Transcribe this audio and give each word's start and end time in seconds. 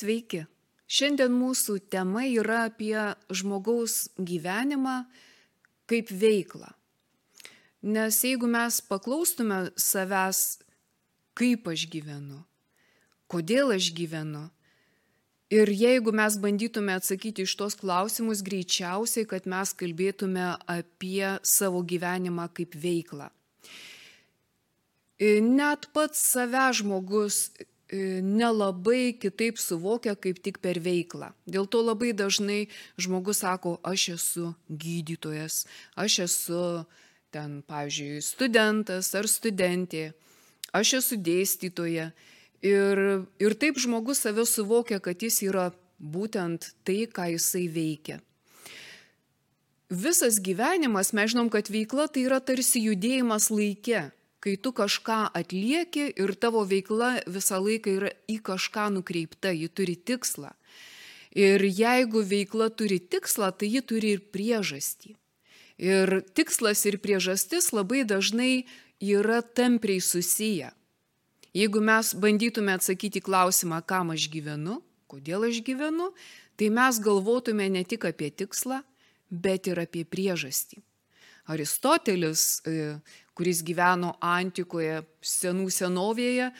Sveiki. 0.00 0.46
Šiandien 0.90 1.34
mūsų 1.36 1.76
tema 1.92 2.22
yra 2.24 2.64
apie 2.70 2.96
žmogaus 3.36 4.08
gyvenimą 4.16 5.02
kaip 5.90 6.08
veiklą. 6.22 6.70
Nes 7.84 8.20
jeigu 8.24 8.48
mes 8.48 8.78
paklaustume 8.88 9.58
savęs, 9.76 10.60
kaip 11.36 11.68
aš 11.72 11.84
gyvenu, 11.92 12.40
kodėl 13.30 13.74
aš 13.76 13.90
gyvenu, 13.96 14.46
ir 15.52 15.68
jeigu 15.68 16.14
mes 16.16 16.36
bandytume 16.40 16.96
atsakyti 16.96 17.44
iš 17.44 17.56
tos 17.60 17.76
klausimus, 17.80 18.44
greičiausiai, 18.46 19.28
kad 19.28 19.48
mes 19.48 19.74
kalbėtume 19.76 20.54
apie 20.64 21.36
savo 21.44 21.84
gyvenimą 21.84 22.48
kaip 22.56 22.76
veiklą. 22.76 23.28
Net 25.20 25.90
pats 25.92 26.24
save 26.32 26.70
žmogus 26.80 27.50
nelabai 27.92 29.12
kitaip 29.18 29.58
suvokia 29.58 30.14
kaip 30.14 30.38
tik 30.42 30.60
per 30.62 30.78
veiklą. 30.82 31.32
Dėl 31.46 31.66
to 31.66 31.82
labai 31.82 32.12
dažnai 32.14 32.68
žmogus 33.00 33.42
sako, 33.42 33.78
aš 33.82 34.08
esu 34.14 34.52
gydytojas, 34.70 35.64
aš 35.98 36.18
esu 36.26 36.62
ten, 37.34 37.60
pavyzdžiui, 37.66 38.22
studentas 38.22 39.10
ar 39.14 39.26
studentė, 39.30 40.12
aš 40.72 40.94
esu 41.00 41.18
dėstytoja. 41.18 42.10
Ir, 42.60 42.98
ir 43.40 43.54
taip 43.56 43.78
žmogus 43.80 44.20
save 44.22 44.44
suvokia, 44.46 45.00
kad 45.00 45.22
jis 45.22 45.40
yra 45.46 45.70
būtent 45.98 46.74
tai, 46.84 47.06
ką 47.08 47.30
jisai 47.34 47.66
veikia. 47.72 48.20
Visas 49.90 50.38
gyvenimas, 50.38 51.10
mes 51.16 51.32
žinom, 51.32 51.48
kad 51.50 51.66
veikla 51.72 52.06
tai 52.12 52.28
yra 52.28 52.38
tarsi 52.38 52.84
judėjimas 52.84 53.48
laike 53.50 54.10
kai 54.40 54.56
tu 54.56 54.72
kažką 54.72 55.30
atlieki 55.36 56.08
ir 56.16 56.34
tavo 56.40 56.64
veikla 56.64 57.20
visą 57.28 57.60
laiką 57.60 57.96
yra 57.98 58.10
į 58.28 58.40
kažką 58.44 58.88
nukreipta, 58.96 59.52
ji 59.52 59.68
turi 59.68 59.96
tikslą. 59.96 60.54
Ir 61.36 61.62
jeigu 61.62 62.24
veikla 62.26 62.70
turi 62.74 62.98
tikslą, 62.98 63.52
tai 63.54 63.70
ji 63.70 63.84
turi 63.86 64.16
ir 64.16 64.24
priežastį. 64.34 65.14
Ir 65.80 66.20
tikslas 66.34 66.82
ir 66.88 66.98
priežastis 67.00 67.70
labai 67.72 68.02
dažnai 68.04 68.66
yra 69.00 69.40
tampriai 69.42 70.00
susiję. 70.00 70.72
Jeigu 71.54 71.80
mes 71.80 72.14
bandytume 72.14 72.74
atsakyti 72.74 73.22
klausimą, 73.22 73.80
kam 73.86 74.12
aš 74.14 74.28
gyvenu, 74.30 74.80
kodėl 75.10 75.48
aš 75.48 75.62
gyvenu, 75.66 76.12
tai 76.56 76.68
mes 76.70 77.00
galvotume 77.02 77.66
ne 77.72 77.82
tik 77.84 78.06
apie 78.06 78.30
tikslą, 78.30 78.82
bet 79.30 79.66
ir 79.70 79.80
apie 79.82 80.04
priežastį. 80.04 80.78
Aristotelis, 81.50 82.62
e, 82.66 83.00
kuris 83.40 83.62
gyveno 83.64 84.12
antikoje, 84.20 85.00
senų 85.24 85.70
senovėje, 85.72 86.50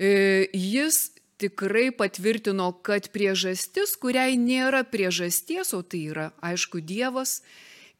e, 0.00 0.48
jis 0.56 1.10
tikrai 1.36 1.90
patvirtino, 1.92 2.70
kad 2.80 3.10
priežastis, 3.12 3.92
kuriai 4.00 4.38
nėra 4.40 4.80
priežasties, 4.88 5.74
o 5.76 5.82
tai 5.84 6.06
yra, 6.14 6.30
aišku, 6.40 6.80
Dievas, 6.80 7.42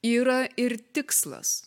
yra 0.00 0.46
ir 0.56 0.78
tikslas. 0.96 1.66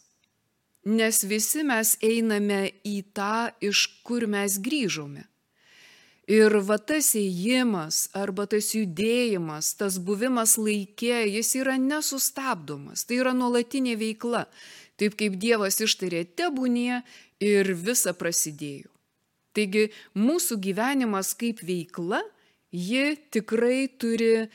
Nes 0.89 1.21
visi 1.27 1.61
mes 1.67 1.93
einame 2.01 2.71
į 2.87 3.03
tą, 3.13 3.51
iš 3.61 3.85
kur 4.07 4.25
mes 4.25 4.57
grįžome. 4.57 5.27
Ir 6.29 6.53
va 6.65 6.77
tas 6.77 7.15
ėjimas 7.17 8.07
arba 8.13 8.45
tas 8.49 8.73
judėjimas, 8.73 9.73
tas 9.77 9.97
buvimas 9.97 10.57
laikė, 10.61 11.25
jis 11.25 11.55
yra 11.57 11.77
nesustabdomas, 11.81 13.05
tai 13.05 13.17
yra 13.21 13.33
nuolatinė 13.37 13.97
veikla. 13.97 14.45
Taip 14.99 15.15
kaip 15.19 15.37
Dievas 15.39 15.79
ištarė 15.79 16.25
tebūnie 16.37 17.01
ir 17.39 17.71
visa 17.73 18.13
prasidėjo. 18.17 18.91
Taigi 19.55 19.89
mūsų 20.19 20.59
gyvenimas 20.61 21.33
kaip 21.39 21.63
veikla, 21.65 22.21
ji 22.71 23.15
tikrai 23.33 23.87
turi 23.99 24.33
e, 24.37 24.49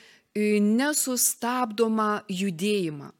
nesustabdomą 0.60 2.24
judėjimą. 2.30 3.10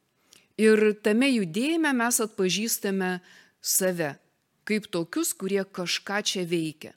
Ir 0.61 0.93
tame 1.03 1.33
judėjime 1.33 1.91
mes 1.97 2.21
atpažįstame 2.23 3.17
save 3.59 4.15
kaip 4.65 4.87
tokius, 4.93 5.35
kurie 5.37 5.65
kažką 5.65 6.21
čia 6.25 6.45
veikia. 6.49 6.95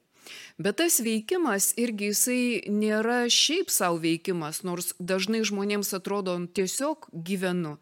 Bet 0.59 0.79
tas 0.81 0.99
veikimas 1.03 1.71
irgi 1.79 2.11
jisai 2.11 2.41
nėra 2.71 3.25
šiaip 3.31 3.71
savo 3.71 3.99
veikimas, 4.03 4.63
nors 4.67 4.94
dažnai 4.99 5.44
žmonėms 5.47 5.94
atrodo 5.95 6.35
tiesiog 6.57 7.07
gyvenu. 7.11 7.77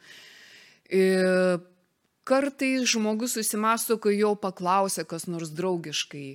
E, 0.89 1.57
kartais 2.25 2.90
žmogus 2.90 3.38
susimasto, 3.38 4.00
kai 4.02 4.18
jo 4.18 4.34
paklausia 4.36 5.06
kas 5.08 5.30
nors 5.30 5.53
draugiškai, 5.56 6.28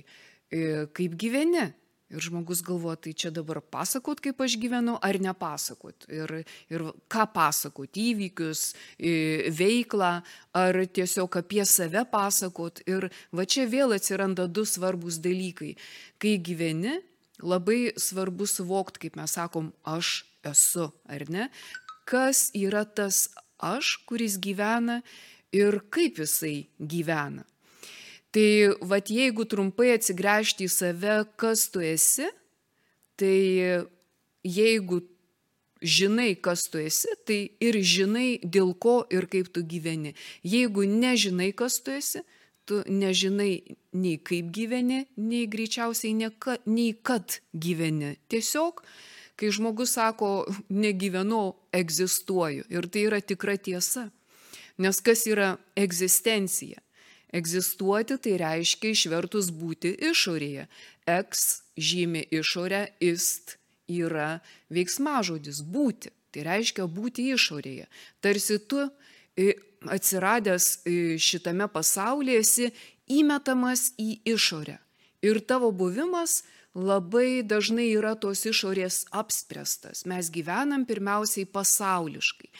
e, 0.51 0.65
kaip 0.95 1.19
gyveni. 1.19 1.71
Ir 2.11 2.19
žmogus 2.19 2.59
galvoja, 2.59 2.97
tai 2.99 3.13
čia 3.15 3.29
dabar 3.31 3.61
pasakot, 3.63 4.19
kaip 4.19 4.41
aš 4.43 4.57
gyvenu, 4.59 4.97
ar 4.99 5.15
nepasakot. 5.15 6.09
Ir, 6.11 6.41
ir 6.67 6.81
ką 7.07 7.23
pasakot, 7.31 7.87
įvykius, 7.87 8.73
veiklą, 9.55 10.09
ar 10.51 10.79
tiesiog 10.91 11.37
apie 11.39 11.63
save 11.63 12.03
pasakot. 12.11 12.83
Ir 12.83 13.07
va 13.31 13.47
čia 13.47 13.63
vėl 13.71 13.95
atsiranda 13.95 14.49
du 14.51 14.67
svarbus 14.67 15.21
dalykai. 15.23 15.77
Kai 16.19 16.35
gyveni, 16.35 16.97
labai 17.39 17.93
svarbu 17.95 18.43
suvokti, 18.43 19.05
kaip 19.07 19.15
mes 19.15 19.39
sakom, 19.39 19.71
aš 19.87 20.25
esu, 20.51 20.91
ar 21.07 21.23
ne? 21.31 21.47
Kas 22.03 22.49
yra 22.57 22.83
tas 22.83 23.29
aš, 23.61 24.01
kuris 24.09 24.35
gyvena 24.41 24.99
ir 25.53 25.81
kaip 25.91 26.19
jisai 26.21 26.67
gyvena. 26.79 27.45
Tai 28.31 28.75
vad 28.87 29.09
jeigu 29.11 29.43
trumpai 29.43 29.91
atsigręžti 29.97 30.69
į 30.69 30.71
save, 30.71 31.15
kas 31.35 31.65
tu 31.71 31.83
esi, 31.83 32.29
tai 33.19 33.83
jeigu 34.47 35.01
žinai, 35.81 36.35
kas 36.39 36.63
tu 36.71 36.79
esi, 36.79 37.11
tai 37.27 37.39
ir 37.59 37.75
žinai, 37.81 38.39
dėl 38.43 38.71
ko 38.79 39.01
ir 39.11 39.27
kaip 39.27 39.51
tu 39.51 39.65
gyveni. 39.67 40.13
Jeigu 40.47 40.85
nežinai, 40.87 41.51
kas 41.51 41.81
tu 41.83 41.91
esi, 41.91 42.23
tu 42.65 42.81
nežinai 42.87 43.75
nei 43.91 44.17
kaip 44.23 44.51
gyveni, 44.55 45.05
nei 45.17 45.49
greičiausiai 45.51 46.13
ne 46.15 46.31
ka, 46.31 46.55
nei 46.65 46.93
kad 46.93 47.41
gyveni. 47.51 48.15
Tiesiog, 48.31 48.79
kai 49.35 49.51
žmogus 49.51 49.97
sako, 49.97 50.45
negyvenu, 50.69 51.43
egzistuoju. 51.75 52.69
Ir 52.69 52.87
tai 52.87 53.07
yra 53.09 53.19
tikra 53.19 53.57
tiesa. 53.57 54.07
Nes 54.77 55.01
kas 55.03 55.25
yra 55.27 55.55
egzistencija? 55.75 56.79
Egzistuoti 57.31 58.17
tai 58.19 58.35
reiškia 58.39 58.91
išvertus 58.91 59.51
būti 59.55 59.93
išorėje. 60.11 60.67
Eks 61.07 61.43
žymi 61.79 62.25
išorę, 62.31 62.85
ist 62.99 63.55
yra 63.87 64.41
veiksmažodis 64.71 65.61
būti. 65.63 66.11
Tai 66.31 66.43
reiškia 66.47 66.87
būti 66.87 67.27
išorėje. 67.35 67.87
Tarsi 68.23 68.59
tu 68.67 68.83
atsiradęs 69.91 70.67
šitame 71.19 71.67
pasaulyje 71.71 72.43
esi 72.43 72.69
įmetamas 73.11 73.91
į 73.99 74.21
išorę. 74.35 74.77
Ir 75.21 75.39
tavo 75.45 75.71
buvimas 75.71 76.41
labai 76.75 77.43
dažnai 77.43 77.89
yra 77.91 78.13
tos 78.15 78.45
išorės 78.47 79.05
apspręstas. 79.11 80.05
Mes 80.07 80.31
gyvenam 80.31 80.85
pirmiausiai 80.87 81.45
pasauliškai. 81.45 82.51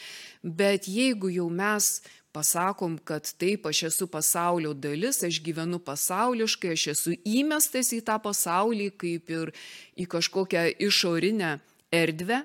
Bet 0.43 0.87
jeigu 0.89 1.31
jau 1.31 1.47
mes 1.49 2.01
pasakom, 2.31 2.97
kad 2.97 3.27
taip, 3.39 3.65
aš 3.67 3.83
esu 3.91 4.07
pasaulio 4.07 4.73
dalis, 4.73 5.21
aš 5.23 5.41
gyvenu 5.43 5.79
pasauliškai, 5.83 6.73
aš 6.75 6.87
esu 6.95 7.15
įmestas 7.27 7.91
į 7.95 8.01
tą 8.07 8.17
pasaulį 8.23 8.89
kaip 8.99 9.31
ir 9.31 9.51
į 9.99 10.07
kažkokią 10.11 10.65
išorinę 10.87 11.57
erdvę, 11.91 12.43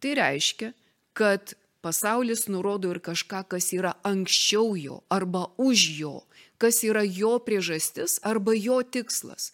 tai 0.00 0.14
reiškia, 0.20 0.72
kad 1.16 1.56
pasaulis 1.84 2.46
nurodo 2.48 2.90
ir 2.92 3.00
kažką, 3.04 3.44
kas 3.52 3.70
yra 3.76 3.94
anksčiau 4.04 4.74
jo 4.76 5.02
arba 5.12 5.46
už 5.60 5.84
jo, 6.00 6.16
kas 6.58 6.82
yra 6.84 7.04
jo 7.04 7.36
priežastis 7.44 8.18
arba 8.24 8.56
jo 8.56 8.80
tikslas. 8.82 9.52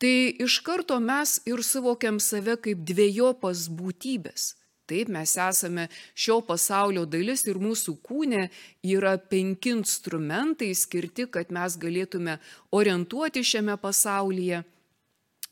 Tai 0.00 0.16
iš 0.44 0.60
karto 0.66 1.00
mes 1.00 1.38
ir 1.48 1.62
suvokiam 1.64 2.20
save 2.20 2.58
kaip 2.60 2.84
dviejopas 2.84 3.68
būtybės 3.72 4.52
Taip, 4.86 5.08
mes 5.10 5.32
esame 5.36 5.88
šio 6.14 6.38
pasaulio 6.46 7.02
dalis 7.10 7.42
ir 7.50 7.58
mūsų 7.58 7.96
kūne 8.06 8.44
yra 8.86 9.16
penki 9.18 9.72
instrumentai 9.74 10.70
skirti, 10.78 11.26
kad 11.26 11.50
mes 11.54 11.74
galėtume 11.82 12.36
orientuoti 12.70 13.42
šiame 13.42 13.74
pasaulyje. 13.82 14.62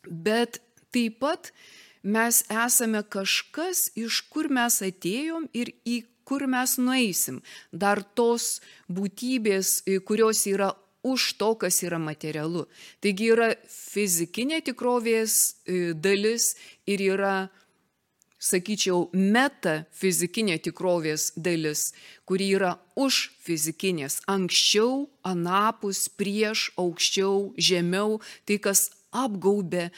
Bet 0.06 0.60
taip 0.94 1.18
pat 1.24 1.50
mes 2.06 2.44
esame 2.46 3.02
kažkas, 3.02 3.88
iš 3.98 4.22
kur 4.30 4.52
mes 4.54 4.78
atėjom 4.86 5.50
ir 5.50 5.74
į 5.82 6.04
kur 6.24 6.46
mes 6.46 6.78
nueisim. 6.78 7.42
Dar 7.72 8.04
tos 8.14 8.60
būtybės, 8.86 9.80
kurios 10.06 10.46
yra 10.46 10.70
už 11.04 11.34
to, 11.40 11.52
kas 11.60 11.82
yra 11.84 12.00
materialu. 12.02 12.64
Taigi 13.04 13.30
yra 13.34 13.52
fizikinė 13.70 14.62
tikrovės 14.64 15.36
e, 15.68 15.92
dalis 15.92 16.54
ir 16.88 17.04
yra 17.14 17.36
sakyčiau, 18.44 19.08
metafizikinė 19.12 20.58
tikrovės 20.64 21.30
dalis, 21.36 21.92
kuri 22.28 22.50
yra 22.58 22.74
už 22.98 23.30
fizikinės, 23.44 24.20
anksčiau, 24.28 25.06
anapus, 25.24 26.06
prieš, 26.12 26.68
aukščiau, 26.80 27.54
žemiau, 27.56 28.20
tai 28.44 28.60
kas 28.60 28.90
apgaubė 29.14 29.88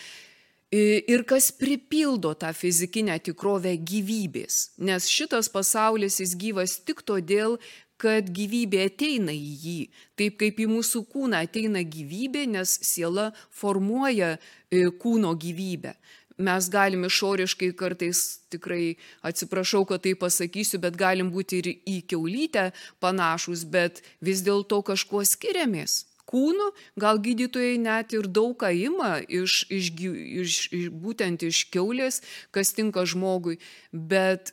ir 0.77 1.23
kas 1.25 1.51
pripildo 1.55 2.35
tą 2.35 2.51
fizikinę 2.55 3.19
tikrovę 3.23 3.77
gyvybės. 3.79 4.77
Nes 4.83 5.07
šitas 5.09 5.49
pasaulis 5.53 6.19
jis 6.21 6.35
gyvas 6.37 6.79
tik 6.85 7.03
todėl, 7.07 7.59
kad 8.01 8.29
gyvybė 8.37 8.85
ateina 8.91 9.33
į 9.33 9.53
jį, 9.65 9.81
taip 10.19 10.39
kaip 10.43 10.61
į 10.61 10.69
mūsų 10.71 11.05
kūną 11.13 11.43
ateina 11.47 11.83
gyvybė, 11.83 12.47
nes 12.53 12.77
siela 12.85 13.31
formuoja 13.51 14.37
e, 14.37 14.87
kūno 15.03 15.33
gyvybę. 15.41 15.97
Mes 16.37 16.69
galim 16.69 17.07
išoriškai 17.09 17.71
kartais 17.81 18.43
tikrai, 18.53 18.99
atsiprašau, 19.25 19.87
kad 19.89 20.03
tai 20.05 20.13
pasakysiu, 20.21 20.83
bet 20.83 20.99
galim 21.01 21.31
būti 21.33 21.63
ir 21.63 21.71
į 21.73 22.03
keulytę 22.13 22.69
panašus, 23.01 23.65
bet 23.65 24.03
vis 24.21 24.45
dėlto 24.45 24.83
kažkuo 24.85 25.25
skiriamės 25.25 26.03
kūnu, 26.27 26.71
gal 26.99 27.21
gydytojai 27.23 27.79
net 27.81 28.15
ir 28.17 28.29
daug 28.29 28.57
ką 28.61 28.73
ima 28.75 29.17
iš, 29.23 29.63
iš, 29.71 29.93
iš, 30.03 30.59
iš, 30.75 30.89
būtent 30.91 31.47
iš 31.47 31.65
keulės, 31.73 32.21
kas 32.55 32.75
tinka 32.77 33.07
žmogui, 33.07 33.61
bet 33.93 34.53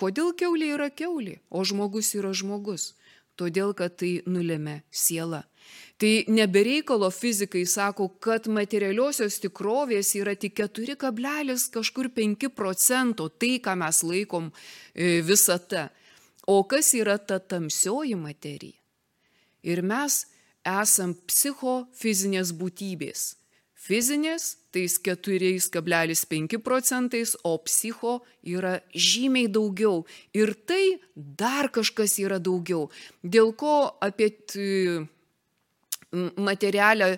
kodėl 0.00 0.32
keulė 0.38 0.70
yra 0.76 0.90
keulė, 0.90 1.40
o 1.50 1.64
žmogus 1.64 2.14
yra 2.16 2.32
žmogus? 2.32 2.94
Todėl, 3.34 3.74
kad 3.74 3.96
tai 3.98 4.20
nulėmė 4.30 4.84
siela. 4.94 5.42
Tai 5.98 6.24
nebereikalo 6.30 7.08
fizikai 7.10 7.64
sako, 7.66 8.08
kad 8.22 8.46
materialiosios 8.50 9.40
tikrovės 9.42 10.12
yra 10.18 10.34
tik 10.38 10.56
4 10.58 10.96
kablelis 10.98 11.66
kažkur 11.74 12.10
5 12.14 12.50
procento, 12.54 13.28
tai 13.28 13.58
ką 13.62 13.74
mes 13.78 14.02
laikom 14.06 14.50
e, 14.50 15.20
visata. 15.26 15.88
O 16.46 16.62
kas 16.68 16.92
yra 16.94 17.16
ta 17.18 17.38
tamsioji 17.38 18.14
materija? 18.18 18.78
Ir 19.64 19.80
mes 19.82 20.24
esam 20.64 21.14
psichofizinės 21.26 22.52
būtybės. 22.58 23.32
Fizinės 23.84 24.54
tais 24.72 24.96
4,5 25.04 26.58
procentais, 26.64 27.34
o 27.44 27.58
psicho 27.60 28.22
yra 28.40 28.78
žymiai 28.96 29.50
daugiau. 29.52 30.06
Ir 30.32 30.54
tai 30.64 30.96
dar 31.14 31.68
kažkas 31.68 32.16
yra 32.22 32.40
daugiau. 32.40 32.88
Dėl 33.20 33.52
ko 33.52 33.92
apie 34.00 34.32
materialią 36.36 37.16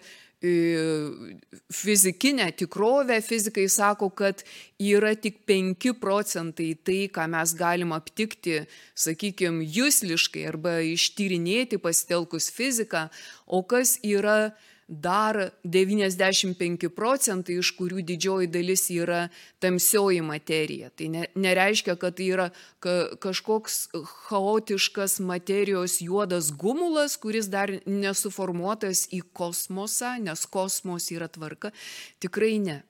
fizikinę 1.73 2.53
tikrovę, 2.53 3.23
fizikai 3.23 3.69
sako, 3.69 4.11
kad 4.11 4.43
yra 4.79 5.15
tik 5.17 5.47
5 5.49 5.95
procentai 6.01 6.75
tai, 6.85 7.09
ką 7.09 7.25
mes 7.33 7.55
galim 7.57 7.95
aptikti, 7.97 8.67
sakykime, 8.95 9.65
jūsliškai 9.65 10.45
arba 10.51 10.81
ištyrinėti 10.85 11.81
pasitelkus 11.81 12.51
fiziką, 12.53 13.09
o 13.47 13.63
kas 13.63 13.97
yra 14.05 14.53
dar 14.89 15.51
95 15.65 16.89
procentai, 16.95 17.59
iš 17.59 17.73
kurių 17.79 18.05
didžioji 18.07 18.51
dalis 18.51 18.87
yra 18.95 19.27
tamsioji 19.63 20.23
materija. 20.23 20.91
Tai 20.95 21.09
ne, 21.11 21.25
nereiškia, 21.35 21.97
kad 21.99 22.17
tai 22.19 22.31
yra 22.31 22.49
ka, 22.79 23.17
kažkoks 23.23 23.81
chaotiškas 24.29 25.19
materijos 25.27 25.99
juodas 26.05 26.53
gumulas, 26.55 27.19
kuris 27.19 27.51
dar 27.51 27.73
nesuformuotas 27.87 29.09
į 29.11 29.25
kosmosą, 29.35 30.17
nes 30.23 30.47
kosmos 30.47 31.11
yra 31.15 31.29
tvarka. 31.33 31.75
Tikrai 32.23 32.59
ne 32.63 32.83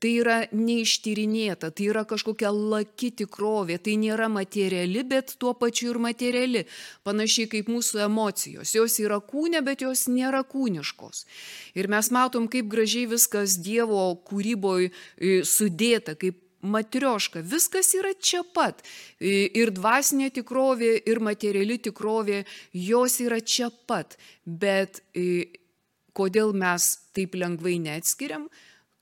tai 0.00 0.14
yra 0.22 0.36
neištyrinėta, 0.56 1.70
tai 1.76 1.90
yra 1.92 2.06
kažkokia 2.08 2.50
laki 2.54 3.10
tikrovė, 3.20 3.76
tai 3.84 3.98
nėra 4.00 4.30
materiali, 4.32 5.02
bet 5.04 5.34
tuo 5.40 5.52
pačiu 5.58 5.92
ir 5.92 6.00
materiali, 6.00 6.64
panašiai 7.04 7.50
kaip 7.52 7.68
mūsų 7.68 8.04
emocijos. 8.06 8.72
Jos 8.76 8.96
yra 9.02 9.20
kūne, 9.20 9.60
bet 9.66 9.84
jos 9.84 10.06
nėra 10.08 10.40
kūniškos. 10.48 11.26
Ir 11.76 11.90
mes 11.92 12.10
matom, 12.16 12.48
kaip 12.48 12.70
gražiai 12.72 13.10
viskas 13.10 13.58
Dievo 13.60 14.06
kūryboje 14.24 14.88
sudėta, 15.44 16.16
kaip 16.16 16.40
matrioška, 16.60 17.40
viskas 17.44 17.92
yra 17.96 18.12
čia 18.16 18.42
pat. 18.54 18.82
Ir 19.20 19.72
dvasinė 19.76 20.30
tikrovė, 20.40 20.94
ir 21.08 21.20
materiali 21.24 21.78
tikrovė, 21.80 22.42
jos 22.76 23.20
yra 23.24 23.40
čia 23.40 23.70
pat. 23.88 24.16
Bet 24.44 25.02
kodėl 26.16 26.52
mes 26.56 26.90
taip 27.16 27.36
lengvai 27.40 27.78
neatskiriam? 27.84 28.48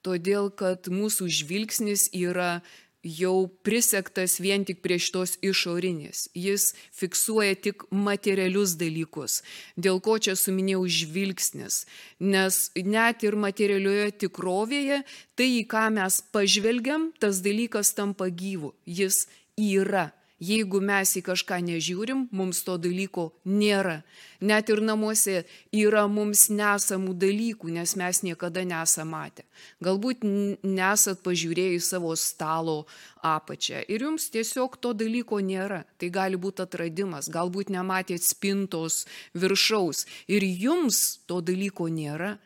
Todėl 0.09 0.49
kad 0.49 0.89
mūsų 0.89 1.29
žvilgsnis 1.39 2.09
yra 2.17 2.59
jau 3.03 3.47
prisektas 3.63 4.39
vien 4.43 4.65
tik 4.67 4.81
prie 4.83 4.97
šitos 4.99 5.37
išorinės. 5.45 6.27
Jis 6.35 6.73
fiksuoja 6.95 7.55
tik 7.55 7.85
materialius 7.91 8.75
dalykus. 8.79 9.39
Dėl 9.79 10.01
ko 10.03 10.17
čia 10.19 10.35
suminėjau 10.35 10.83
žvilgsnis. 10.99 11.85
Nes 12.19 12.59
net 12.75 13.23
ir 13.23 13.39
materialioje 13.39 14.11
tikrovėje, 14.25 15.03
tai 15.39 15.49
į 15.61 15.65
ką 15.71 15.87
mes 15.95 16.21
pažvelgiam, 16.33 17.11
tas 17.19 17.39
dalykas 17.45 17.95
tampa 17.95 18.27
gyvu. 18.29 18.73
Jis 18.85 19.27
yra. 19.55 20.09
Jeigu 20.39 20.79
mes 20.79 21.11
į 21.19 21.23
kažką 21.27 21.59
nežiūrim, 21.67 22.27
mums 22.31 22.63
to 22.63 22.77
dalyko 22.79 23.29
nėra. 23.43 23.99
Net 24.39 24.69
ir 24.71 24.79
namuose 24.79 25.41
yra 25.75 26.05
mums 26.07 26.47
nesamų 26.47 27.13
dalykų, 27.19 27.73
nes 27.75 27.95
mes 27.99 28.21
niekada 28.23 28.63
nesame 28.63 29.09
matę. 29.09 29.43
Galbūt 29.83 30.23
nesat 30.63 31.23
pažiūrėję 31.25 31.79
savo 31.83 32.13
stalo 32.15 32.85
apačią 33.25 33.83
ir 33.91 34.05
jums 34.07 34.29
tiesiog 34.31 34.77
to 34.79 34.93
dalyko 34.93 35.41
nėra. 35.43 35.83
Tai 35.99 36.11
gali 36.13 36.39
būti 36.39 36.63
atradimas, 36.63 37.29
galbūt 37.31 37.71
nematėt 37.73 38.23
spintos 38.23 39.05
viršaus 39.33 40.05
ir 40.27 40.45
jums 40.45 41.19
to 41.27 41.41
dalyko 41.41 41.89
nėra. 41.91 42.37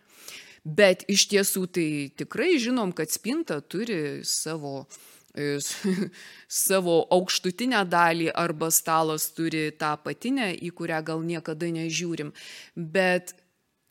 Bet 0.63 1.03
iš 1.11 1.27
tiesų 1.27 1.65
tai 1.75 1.87
tikrai 2.15 2.55
žinom, 2.55 2.93
kad 2.95 3.11
spinta 3.11 3.59
turi 3.59 4.23
savo 4.23 4.85
savo 6.65 6.99
aukštutinę 7.13 7.81
dalį 7.89 8.29
arba 8.37 8.69
stalas 8.71 9.31
turi 9.33 9.71
tą 9.77 9.95
apatinę, 9.97 10.51
į 10.53 10.69
kurią 10.77 11.01
gal 11.05 11.23
niekada 11.25 11.69
nežiūrim. 11.73 12.33
Bet 12.75 13.33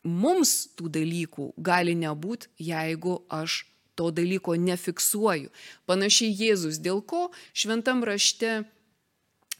mums 0.03 0.69
tų 0.77 0.91
dalykų 0.99 1.53
gali 1.57 1.95
nebūti, 1.99 2.51
jeigu 2.59 3.21
aš 3.29 3.63
to 3.95 4.09
dalyko 4.11 4.55
nefiksuoju. 4.57 5.51
Panašiai 5.85 6.33
Jėzus, 6.33 6.79
dėl 6.81 7.03
ko 7.05 7.29
šventam 7.53 8.01
rašte 8.07 8.63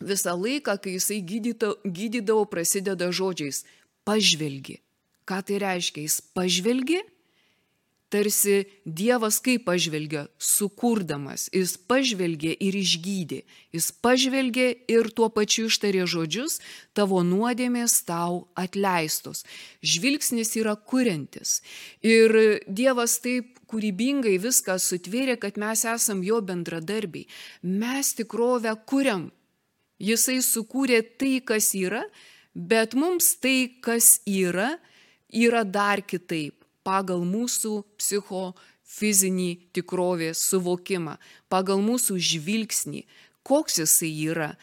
visą 0.02 0.34
laiką, 0.40 0.80
kai 0.82 0.98
jisai 0.98 1.22
gydydavo, 1.22 1.78
gydydavo 1.86 2.48
prasideda 2.50 3.12
žodžiais 3.14 3.64
pažvelgi. 4.08 4.80
Ką 5.24 5.40
tai 5.48 5.60
reiškia? 5.62 6.04
Jis 6.04 6.20
pažvelgi 6.36 7.00
tarsi 8.14 8.66
Dievas 8.86 9.40
kaip 9.42 9.66
pažvelgia, 9.66 10.28
sukurdamas, 10.38 11.48
jis 11.56 11.74
pažvelgė 11.90 12.52
ir 12.62 12.78
išgydė, 12.78 13.40
jis 13.74 13.90
pažvelgė 14.06 14.68
ir 14.94 15.10
tuo 15.18 15.32
pačiu 15.34 15.66
ištarė 15.72 16.06
žodžius, 16.14 16.60
tavo 16.94 17.24
nuodėmės 17.26 17.98
tau 18.06 18.44
atleistos. 18.60 19.44
Žvilgsnis 19.82 20.54
yra 20.62 20.76
kuriantis. 20.78 21.62
Ir 22.06 22.62
Dievas 22.70 23.18
taip 23.24 23.58
kūrybingai 23.72 24.38
viską 24.44 24.78
sutvėrė, 24.78 25.40
kad 25.42 25.58
mes 25.58 25.86
esam 25.90 26.22
jo 26.26 26.38
bendradarbiai. 26.46 27.26
Mes 27.66 28.14
tikrovę 28.14 28.76
kuriam. 28.86 29.32
Jisai 30.04 30.42
sukūrė 30.46 31.02
tai, 31.18 31.40
kas 31.42 31.72
yra, 31.78 32.04
bet 32.54 32.94
mums 32.94 33.38
tai, 33.42 33.72
kas 33.82 34.20
yra, 34.30 34.76
yra 35.32 35.64
dar 35.66 36.04
kitaip 36.06 36.63
pagal 36.84 37.24
mūsų 37.28 37.82
psichofizinį 38.00 39.50
tikrovės 39.76 40.44
suvokimą, 40.50 41.18
pagal 41.52 41.82
mūsų 41.84 42.20
žvilgsnį, 42.20 43.06
koks 43.48 43.82
jisai 43.84 44.12
yra. 44.30 44.54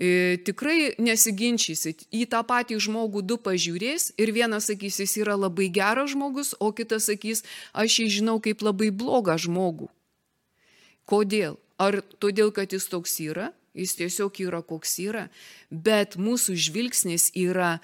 E, 0.00 0.38
tikrai 0.46 0.94
nesiginčysit, 0.96 2.06
į 2.08 2.24
tą 2.32 2.40
patį 2.48 2.78
žmogų 2.80 3.20
du 3.20 3.36
pažiūrės 3.36 4.14
ir 4.16 4.32
vienas 4.32 4.70
sakys, 4.70 5.00
jis 5.02 5.18
yra 5.20 5.36
labai 5.36 5.68
geras 5.68 6.14
žmogus, 6.14 6.54
o 6.56 6.70
kitas 6.72 7.10
sakys, 7.10 7.44
aš 7.76 7.98
jį 8.00 8.06
žinau 8.20 8.38
kaip 8.40 8.64
labai 8.64 8.88
blogą 8.88 9.36
žmogų. 9.36 9.90
Kodėl? 11.04 11.58
Ar 11.80 12.00
todėl, 12.20 12.52
kad 12.52 12.72
jis 12.72 12.88
toks 12.92 13.18
yra? 13.24 13.50
Jis 13.76 13.94
tiesiog 13.98 14.40
yra 14.42 14.60
koks 14.66 14.96
yra, 14.98 15.28
bet 15.70 16.16
mūsų 16.18 16.56
žvilgsnis 16.58 17.28
yra 17.38 17.78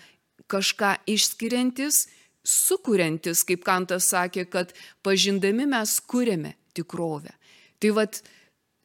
kažką 0.50 0.96
išskiriantis, 1.06 2.06
sukuriantis, 2.46 3.42
kaip 3.46 3.64
Kantas 3.66 4.10
sakė, 4.12 4.46
kad 4.50 4.72
pažindami 5.04 5.66
mes 5.68 5.98
kūrėme 6.06 6.54
tikrovę. 6.76 7.34
Tai 7.82 7.92
vad 7.98 8.20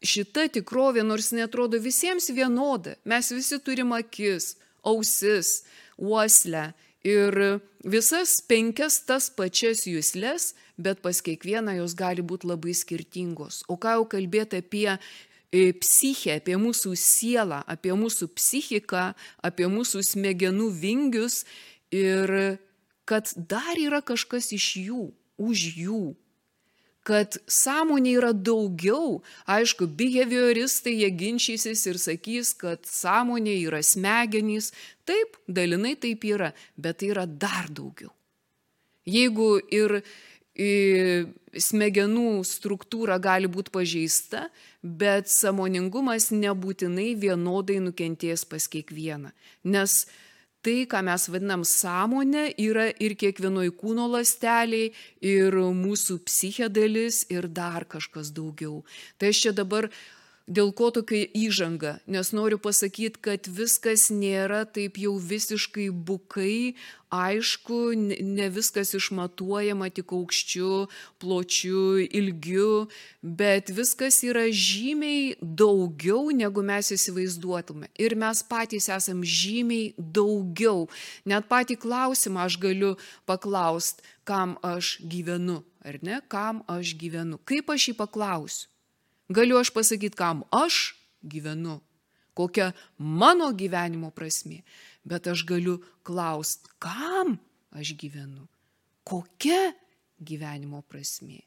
šita 0.02 0.48
tikrovė, 0.58 1.06
nors 1.06 1.32
netrodo 1.36 1.80
visiems 1.82 2.32
vienoda, 2.34 2.98
mes 3.06 3.32
visi 3.32 3.60
turime 3.62 4.02
akis, 4.02 4.56
ausis, 4.84 5.62
uoslę 6.02 6.72
ir 7.06 7.38
visas 7.86 8.40
penkias 8.46 9.02
tas 9.06 9.30
pačias 9.34 9.86
jūslės, 9.90 10.54
bet 10.78 11.02
pas 11.06 11.22
kiekvieną 11.22 11.78
jos 11.80 11.96
gali 11.98 12.26
būti 12.26 12.50
labai 12.50 12.74
skirtingos. 12.78 13.62
O 13.70 13.78
ką 13.78 13.98
jau 14.00 14.08
kalbėti 14.10 14.62
apie 14.62 14.88
e, 14.90 15.72
psichę, 15.78 16.40
apie 16.42 16.58
mūsų 16.58 16.96
sielą, 16.98 17.62
apie 17.70 17.94
mūsų 17.98 18.32
psichiką, 18.38 19.12
apie 19.46 19.70
mūsų 19.70 20.04
smegenų 20.14 20.72
vingius 20.82 21.44
ir 21.94 22.58
kad 23.12 23.28
dar 23.36 23.76
yra 23.76 24.00
kažkas 24.00 24.54
iš 24.56 24.72
jų, 24.88 25.06
už 25.36 25.68
jų. 25.84 26.04
kad 27.02 27.34
sąmonė 27.50 28.12
yra 28.20 28.30
daugiau. 28.30 29.24
Aišku, 29.50 29.88
behavioristai 29.98 30.94
jie 31.00 31.10
ginčysis 31.10 31.82
ir 31.90 31.98
sakys, 31.98 32.54
kad 32.54 32.86
sąmonė 32.86 33.56
yra 33.64 33.82
smegenys. 33.82 34.70
Taip, 35.10 35.40
dalinai 35.50 35.96
taip 35.98 36.22
yra, 36.30 36.52
bet 36.78 37.02
tai 37.02 37.10
yra 37.16 37.26
dar 37.26 37.72
daugiau. 37.74 38.14
Jeigu 39.10 39.56
ir 39.74 40.04
smegenų 41.58 42.44
struktūra 42.46 43.18
gali 43.24 43.50
būti 43.50 43.74
pažeista, 43.74 44.50
bet 44.84 45.32
samoningumas 45.32 46.30
nebūtinai 46.36 47.16
vienodai 47.18 47.80
nukentės 47.82 48.46
pas 48.46 48.68
kiekvieną. 48.70 49.32
Nes 49.64 50.06
tai, 50.66 50.86
ką 50.90 51.02
mes 51.06 51.28
vadinam 51.34 51.66
sąmonė, 51.68 52.46
yra 52.62 52.88
ir 53.02 53.16
kiekvienoj 53.20 53.74
kūno 53.82 54.08
lasteliai, 54.12 54.92
ir 55.26 55.58
mūsų 55.78 56.22
psichė 56.28 56.70
dalis, 56.74 57.24
ir 57.34 57.50
dar 57.50 57.88
kažkas 57.90 58.34
daugiau. 58.36 58.82
Tai 59.18 59.34
aš 59.34 59.46
čia 59.46 59.56
dabar 59.58 59.90
Dėl 60.52 60.74
ko 60.76 60.90
tokia 60.92 61.30
įžanga? 61.38 61.92
Nes 62.12 62.34
noriu 62.36 62.58
pasakyti, 62.60 63.22
kad 63.24 63.48
viskas 63.48 64.10
nėra 64.12 64.66
taip 64.68 64.98
jau 65.00 65.14
visiškai 65.16 65.86
bukai, 65.96 66.74
aišku, 67.08 67.78
ne 67.96 68.48
viskas 68.52 68.92
išmatuojama 68.98 69.88
tik 69.96 70.12
aukščiu, 70.18 70.90
pločiu, 71.24 71.84
ilgiu, 72.04 72.90
bet 73.24 73.72
viskas 73.72 74.18
yra 74.28 74.50
žymiai 74.52 75.38
daugiau, 75.40 76.34
negu 76.36 76.66
mes 76.68 76.92
įsivaizduotume. 76.98 77.88
Ir 77.96 78.18
mes 78.20 78.44
patys 78.44 78.90
esam 78.92 79.24
žymiai 79.24 79.94
daugiau. 79.96 80.90
Net 81.24 81.48
patį 81.48 81.80
klausimą 81.86 82.50
aš 82.50 82.60
galiu 82.60 82.98
paklausti, 83.30 84.04
kam 84.28 84.58
aš 84.68 84.98
gyvenu, 85.00 85.62
ar 85.88 86.02
ne, 86.04 86.20
kam 86.28 86.60
aš 86.68 86.98
gyvenu. 87.00 87.40
Kaip 87.48 87.72
aš 87.72 87.92
jį 87.92 87.98
paklausiu? 88.04 88.68
Galiu 89.32 89.60
aš 89.62 89.72
pasakyti, 89.72 90.18
kam 90.18 90.44
aš 90.52 90.96
gyvenu, 91.24 91.80
kokia 92.34 92.72
mano 92.98 93.52
gyvenimo 93.56 94.12
prasme, 94.12 94.64
bet 95.08 95.28
aš 95.28 95.46
galiu 95.48 95.80
klausti, 96.04 96.68
kam 96.80 97.38
aš 97.72 97.96
gyvenu, 97.96 98.48
kokia 99.08 99.72
gyvenimo 100.20 100.84
prasme. 100.84 101.42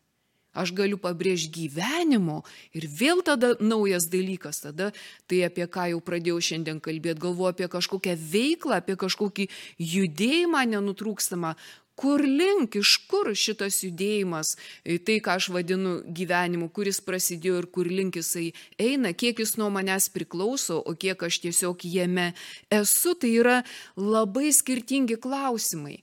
Aš 0.55 0.71
galiu 0.71 0.95
pabrėžti 1.03 1.67
gyvenimo 1.67 2.45
ir 2.79 2.87
vėl 2.87 3.25
tada 3.27 3.57
naujas 3.59 4.07
dalykas, 4.07 4.63
tada 4.63 4.93
tai 5.27 5.43
apie 5.43 5.67
ką 5.67 5.89
jau 5.91 5.99
pradėjau 5.99 6.39
šiandien 6.39 6.79
kalbėti, 6.79 7.19
galvoju 7.25 7.51
apie 7.51 7.67
kažkokią 7.73 8.15
veiklą, 8.15 8.79
apie 8.79 8.95
kažkokį 8.95 9.49
judėjimą 9.83 10.63
nenutrūkstamą, 10.77 11.57
kur 11.95 12.23
link, 12.23 12.75
iš 12.79 12.97
kur 13.11 13.31
šitas 13.39 13.79
judėjimas, 13.85 14.55
e, 14.85 14.99
tai 14.99 15.21
ką 15.23 15.37
aš 15.39 15.49
vadinu 15.55 15.97
gyvenimu, 16.17 16.69
kuris 16.75 17.01
prasidėjo 17.05 17.63
ir 17.63 17.69
kur 17.75 17.89
link 17.91 18.19
jisai 18.19 18.51
eina, 18.81 19.15
kiek 19.15 19.39
jis 19.39 19.57
nuo 19.61 19.71
manęs 19.75 20.11
priklauso, 20.15 20.81
o 20.83 20.95
kiek 20.99 21.23
aš 21.23 21.41
tiesiog 21.47 21.85
jame 21.87 22.33
esu, 22.73 23.15
tai 23.15 23.35
yra 23.39 23.59
labai 23.97 24.51
skirtingi 24.53 25.21
klausimai. 25.23 26.01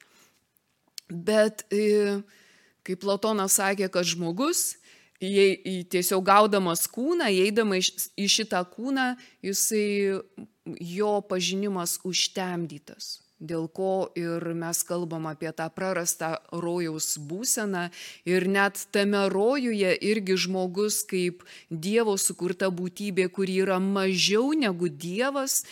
Bet 1.12 1.66
e, 1.76 2.22
kaip 2.88 3.02
Platonas 3.04 3.60
sakė, 3.60 3.90
kad 3.92 4.08
žmogus, 4.08 4.78
jei 5.22 5.84
tiesiog 5.92 6.24
gaudamas 6.26 6.88
kūną, 6.90 7.28
įeidama 7.30 7.78
į 7.78 8.30
šitą 8.32 8.64
kūną, 8.72 9.12
jisai 9.44 10.22
jo 10.80 11.12
pažinimas 11.28 12.00
užtemdytas 12.08 13.20
dėl 13.42 13.66
ko 13.74 14.12
ir 14.18 14.46
mes 14.58 14.84
kalbam 14.86 15.26
apie 15.32 15.50
tą 15.58 15.68
prarastą 15.74 16.36
rojaus 16.54 17.18
būseną. 17.18 17.90
Ir 18.30 18.48
net 18.48 18.86
tame 18.94 19.26
rojuje 19.34 19.96
irgi 20.12 20.38
žmogus 20.46 21.02
kaip 21.10 21.44
Dievo 21.70 22.16
sukurta 22.22 22.70
būtybė, 22.70 23.28
kuri 23.34 23.62
yra 23.66 23.82
mažiau 23.82 24.54
negu 24.54 24.90
Dievas, 24.90 25.64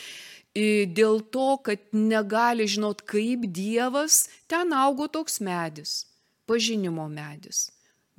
dėl 0.55 1.21
to, 1.31 1.49
kad 1.63 1.81
negali 1.93 2.65
žinot, 2.67 3.05
kaip 3.05 3.45
Dievas, 3.53 4.27
ten 4.49 4.73
augo 4.73 5.07
toks 5.07 5.39
medis, 5.39 6.05
pažinimo 6.49 7.07
medis 7.07 7.69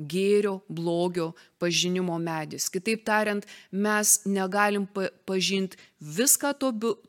gėrio, 0.01 0.63
blogio 0.73 1.35
pažinimo 1.61 2.15
medis. 2.17 2.71
Kitaip 2.73 3.03
tariant, 3.05 3.45
mes 3.71 4.15
negalim 4.25 4.87
pažinti 5.29 5.77
viską 6.01 6.55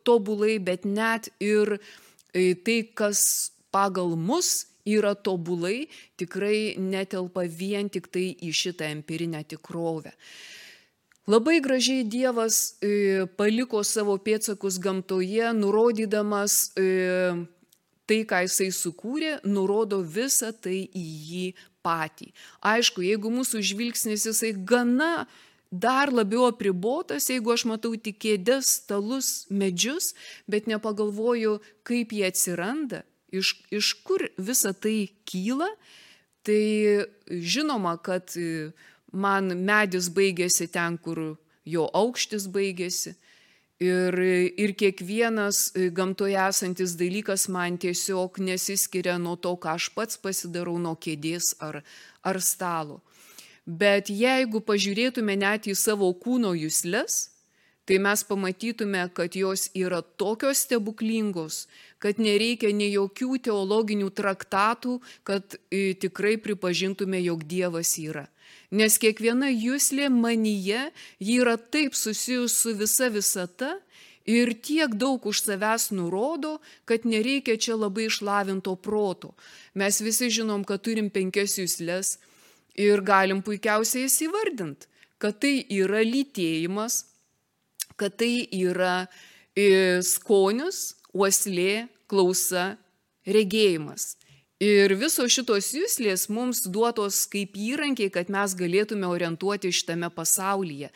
tobulai, 0.03 0.57
bet 0.59 0.83
net 0.83 1.29
ir 1.39 1.77
E, 1.79 2.10
tai, 2.31 2.77
kas 2.95 3.51
pagal 3.71 4.15
mus 4.15 4.67
yra 4.87 5.13
tobulai, 5.15 5.87
tikrai 6.17 6.75
netelpa 6.79 7.45
vien 7.45 7.89
tik 7.89 8.09
tai 8.11 8.31
į 8.41 8.51
šitą 8.55 8.89
empirinę 8.91 9.43
tikrovę. 9.47 10.13
Labai 11.29 11.59
gražiai 11.61 12.03
Dievas 12.03 12.81
e, 12.81 13.27
paliko 13.37 13.83
savo 13.85 14.17
pėtsakus 14.17 14.79
gamtoje, 14.81 15.51
nurodydamas 15.53 16.71
e, 16.73 16.87
tai, 18.09 18.23
ką 18.27 18.41
jisai 18.47 18.71
sukūrė, 18.73 19.35
nurodo 19.45 20.01
visą 20.01 20.49
tai 20.51 20.81
į 20.89 21.05
jį 21.29 21.45
patį. 21.85 22.31
Aišku, 22.65 23.05
jeigu 23.05 23.31
mūsų 23.33 23.61
žvilgsnis 23.69 24.25
jisai 24.27 24.51
gana 24.57 25.27
dar 25.71 26.11
labiau 26.11 26.45
apribotas, 26.49 27.29
jeigu 27.31 27.53
aš 27.53 27.65
matau 27.69 27.95
tik 27.95 28.19
kėdės, 28.19 28.75
stalus, 28.83 29.47
medžius, 29.49 30.11
bet 30.51 30.67
nepagalvoju, 30.67 31.59
kaip 31.87 32.11
jie 32.11 32.27
atsiranda, 32.27 33.05
iš, 33.31 33.55
iš 33.71 33.93
kur 34.03 34.27
visa 34.37 34.73
tai 34.75 35.09
kyla, 35.25 35.71
tai 36.43 37.07
žinoma, 37.27 37.95
kad 38.03 38.35
man 39.11 39.55
medis 39.63 40.11
baigėsi 40.11 40.67
ten, 40.71 40.97
kur 40.99 41.37
jo 41.63 41.87
aukštis 41.93 42.47
baigėsi. 42.51 43.15
Ir, 43.81 44.13
ir 44.61 44.75
kiekvienas 44.77 45.71
gamtoje 45.97 46.37
esantis 46.37 46.93
dalykas 46.99 47.47
man 47.49 47.79
tiesiog 47.81 48.37
nesiskiria 48.37 49.15
nuo 49.17 49.39
to, 49.41 49.55
ką 49.57 49.73
aš 49.79 49.87
pats 49.95 50.19
pasidarau 50.21 50.75
nuo 50.77 50.93
kėdės 51.01 51.55
ar, 51.65 51.79
ar 52.21 52.41
stalo. 52.45 52.99
Bet 53.65 54.09
jeigu 54.09 54.61
pažiūrėtume 54.65 55.35
net 55.37 55.67
į 55.69 55.75
savo 55.77 56.09
kūno 56.17 56.55
jūslės, 56.57 57.29
tai 57.85 57.99
mes 58.01 58.23
pamatytume, 58.25 59.03
kad 59.13 59.35
jos 59.35 59.69
yra 59.77 60.01
tokios 60.01 60.63
stebuklingos, 60.65 61.67
kad 62.01 62.17
nereikia 62.17 62.71
nei 62.73 62.93
jokių 62.93 63.37
teologinių 63.45 64.09
traktatų, 64.17 64.99
kad 65.23 65.57
e, 65.69 65.93
tikrai 65.93 66.37
pripažintume, 66.41 67.21
jog 67.21 67.45
Dievas 67.45 67.97
yra. 68.01 68.27
Nes 68.71 68.97
kiekviena 68.97 69.51
jūslė 69.51 70.09
manyje, 70.09 70.89
ji 71.19 71.37
yra 71.43 71.57
taip 71.57 71.93
susijus 71.97 72.55
su 72.63 72.73
visa 72.79 73.11
visata 73.11 73.75
ir 74.25 74.53
tiek 74.63 74.95
daug 74.95 75.25
už 75.27 75.43
savęs 75.43 75.91
nurodo, 75.91 76.59
kad 76.85 77.05
nereikia 77.05 77.57
čia 77.57 77.75
labai 77.75 78.07
išlavinto 78.07 78.75
proto. 78.75 79.33
Mes 79.73 79.99
visi 80.01 80.31
žinom, 80.31 80.63
kad 80.63 80.81
turim 80.85 81.09
penkias 81.11 81.57
jūslės 81.59 82.17
Ir 82.79 83.03
galim 83.03 83.41
puikiausiai 83.43 84.07
įsivardinti, 84.07 84.87
kad 85.19 85.41
tai 85.43 85.65
yra 85.75 86.03
lytėjimas, 86.07 87.03
kad 87.99 88.15
tai 88.17 88.47
yra 88.55 89.07
e, 89.55 89.99
skonis, 90.05 90.95
uoslė, 91.11 91.87
klausa, 92.07 92.75
regėjimas. 93.27 94.15
Ir 94.61 94.93
visos 94.93 95.33
šitos 95.33 95.71
jūslės 95.73 96.27
mums 96.29 96.61
duotos 96.69 97.23
kaip 97.31 97.55
įrankiai, 97.57 98.11
kad 98.13 98.29
mes 98.29 98.53
galėtume 98.53 99.07
orientuoti 99.09 99.71
šitame 99.73 100.11
pasaulyje. 100.13 100.91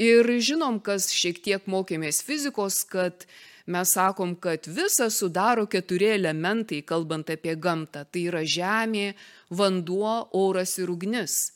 Ir 0.00 0.30
žinom, 0.40 0.78
kas 0.80 1.10
šiek 1.12 1.42
tiek 1.44 1.66
mokėmės 1.68 2.22
fizikos, 2.24 2.80
kad 2.88 3.26
mes 3.66 3.92
sakom, 3.94 4.34
kad 4.36 4.66
visą 4.66 5.10
sudaro 5.10 5.66
keturi 5.70 6.10
elementai, 6.16 6.82
kalbant 6.86 7.30
apie 7.30 7.54
gamtą. 7.56 8.04
Tai 8.10 8.24
yra 8.32 8.42
žemė, 8.42 9.12
vanduo, 9.50 10.16
oras 10.32 10.78
ir 10.82 10.90
ugnis. 10.90 11.52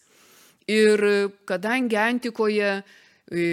Ir 0.67 1.03
kadangi 1.47 1.99
antikoje 1.99 2.71
e, 3.31 3.45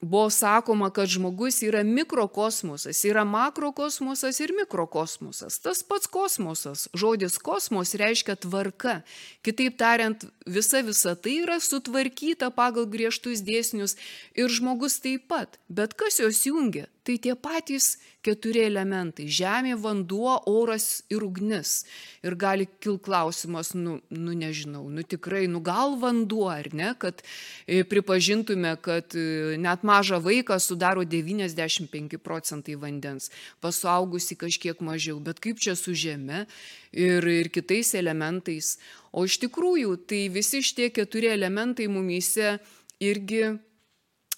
buvo 0.00 0.30
sakoma, 0.30 0.90
kad 0.90 1.08
žmogus 1.08 1.62
yra 1.62 1.82
mikrokosmosas, 1.84 3.04
yra 3.04 3.24
makrokosmosas 3.24 4.40
ir 4.40 4.52
mikrokosmosas. 4.56 5.58
Tas 5.60 5.82
pats 5.82 6.06
kosmosas, 6.06 6.88
žodis 6.94 7.38
kosmos 7.38 7.94
reiškia 7.94 8.36
tvarka. 8.40 9.00
Kitaip 9.44 9.78
tariant, 9.78 10.24
visa 10.46 10.82
visa 10.86 11.14
tai 11.14 11.40
yra 11.44 11.58
sutvarkyta 11.60 12.50
pagal 12.54 12.88
griežtus 12.88 13.44
dėsnius 13.44 13.96
ir 14.36 14.52
žmogus 14.52 15.00
taip 15.00 15.28
pat. 15.28 15.58
Bet 15.68 15.96
kas 15.98 16.20
juos 16.20 16.44
jungia? 16.46 16.86
Tai 17.06 17.16
tie 17.22 17.34
patys 17.38 17.96
keturi 18.26 18.64
elementai- 18.66 19.28
žemė, 19.40 19.76
vanduo, 19.78 20.34
oras 20.50 21.02
ir 21.08 21.22
ugnis. 21.22 21.84
Ir 22.26 22.34
gali 22.34 22.66
kil 22.80 22.98
klausimas, 22.98 23.74
nu, 23.74 24.00
nu 24.10 24.32
nežinau, 24.34 24.88
nu 24.90 25.02
tikrai, 25.02 25.46
nu 25.46 25.60
gal 25.62 25.94
vanduo, 25.96 26.48
ar 26.50 26.66
ne, 26.74 26.94
kad 26.98 27.22
e, 27.68 27.84
pripažintume, 27.84 28.74
kad 28.82 29.14
e, 29.14 29.56
net 29.56 29.86
mažą 29.86 30.18
vaiką 30.18 30.58
sudaro 30.58 31.04
95 31.04 32.18
procentai 32.18 32.74
vandens, 32.74 33.30
pasaugusi 33.62 34.34
kažkiek 34.34 34.82
mažiau, 34.82 35.20
bet 35.22 35.38
kaip 35.38 35.62
čia 35.62 35.76
su 35.78 35.94
žeme 35.94 36.46
ir, 36.90 37.22
ir 37.22 37.48
kitais 37.48 37.94
elementais. 37.94 38.78
O 39.12 39.24
iš 39.24 39.38
tikrųjų, 39.38 39.94
tai 40.08 40.26
visi 40.28 40.58
šitie 40.58 40.90
keturi 40.90 41.30
elementai 41.30 41.86
mumyse 41.86 42.58
irgi 42.98 43.54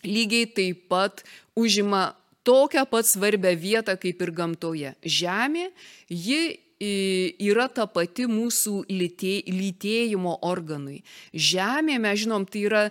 lygiai 0.05 0.47
taip 0.55 0.89
pat 0.89 1.25
užima 1.57 2.18
tokią 2.49 2.87
pat 2.89 3.11
svarbią 3.11 3.53
vietą 3.61 3.99
kaip 4.01 4.25
ir 4.25 4.33
gamtoje. 4.41 4.95
Žemė, 5.05 5.69
ji 6.09 6.41
yra 6.79 7.67
ta 7.75 7.89
pati 7.91 8.29
mūsų 8.31 8.85
lytėjimo 8.87 10.37
organui. 10.47 11.01
Žemė, 11.35 11.99
mes 11.99 12.21
žinom, 12.23 12.47
tai 12.47 12.63
yra 12.69 12.83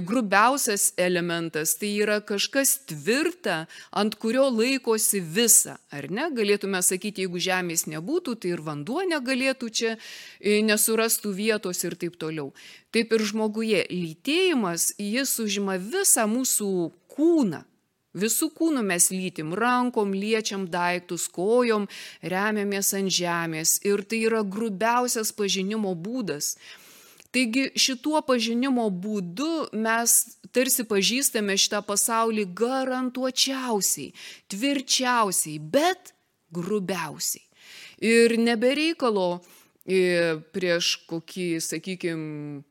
grubiausias 0.00 0.94
elementas, 0.96 1.76
tai 1.76 1.92
yra 2.00 2.20
kažkas 2.24 2.78
tvirta, 2.88 3.66
ant 3.92 4.16
kurio 4.16 4.48
laikosi 4.48 5.20
visa. 5.20 5.76
Ar 5.92 6.08
ne? 6.08 6.30
Galėtume 6.32 6.80
sakyti, 6.82 7.26
jeigu 7.26 7.38
žemės 7.42 7.84
nebūtų, 7.92 8.38
tai 8.40 8.54
ir 8.56 8.64
vanduo 8.64 9.04
negalėtų 9.04 9.68
čia 9.68 9.96
nesurastų 10.40 11.36
vietos 11.36 11.84
ir 11.84 12.00
taip 12.00 12.16
toliau. 12.16 12.54
Taip 12.96 13.12
ir 13.12 13.28
žmoguje 13.28 13.84
lytėjimas, 13.92 14.94
jis 14.96 15.36
užima 15.44 15.76
visą 15.76 16.24
mūsų 16.30 16.72
kūną. 17.12 17.66
Visų 18.16 18.48
kūnų 18.56 18.82
mes 18.88 19.10
lytim, 19.12 19.52
rankom 19.52 20.14
liečiam 20.16 20.64
daiktus, 20.72 21.26
kojom 21.28 21.84
remiamės 22.22 22.94
ant 22.96 23.12
žemės 23.12 23.78
ir 23.84 24.00
tai 24.08 24.22
yra 24.30 24.40
grubiausias 24.42 25.32
pažinimo 25.36 25.92
būdas. 25.92 26.56
Taigi 27.28 27.66
šituo 27.76 28.22
pažinimo 28.24 28.86
būdu 28.88 29.68
mes 29.76 30.14
tarsi 30.56 30.86
pažįstame 30.88 31.58
šitą 31.60 31.82
pasaulį 31.84 32.46
garantuočiausiai, 32.56 34.14
tvirčiausiai, 34.48 35.58
bet 35.60 36.14
grubiausiai. 36.48 37.44
Ir 38.00 38.38
nebereikalo 38.40 39.42
e, 39.84 40.38
prieš 40.54 40.94
kokį, 41.10 41.58
sakykime, 41.60 42.62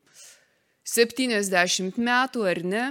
70 0.87 1.99
metų 1.99 2.47
ar 2.47 2.63
ne, 2.65 2.85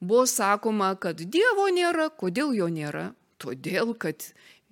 buvo 0.00 0.26
sakoma, 0.26 0.94
kad 1.00 1.20
Dievo 1.20 1.68
nėra. 1.72 2.10
Kodėl 2.16 2.54
jo 2.56 2.68
nėra? 2.72 3.10
Todėl, 3.40 3.94
kad 3.96 4.24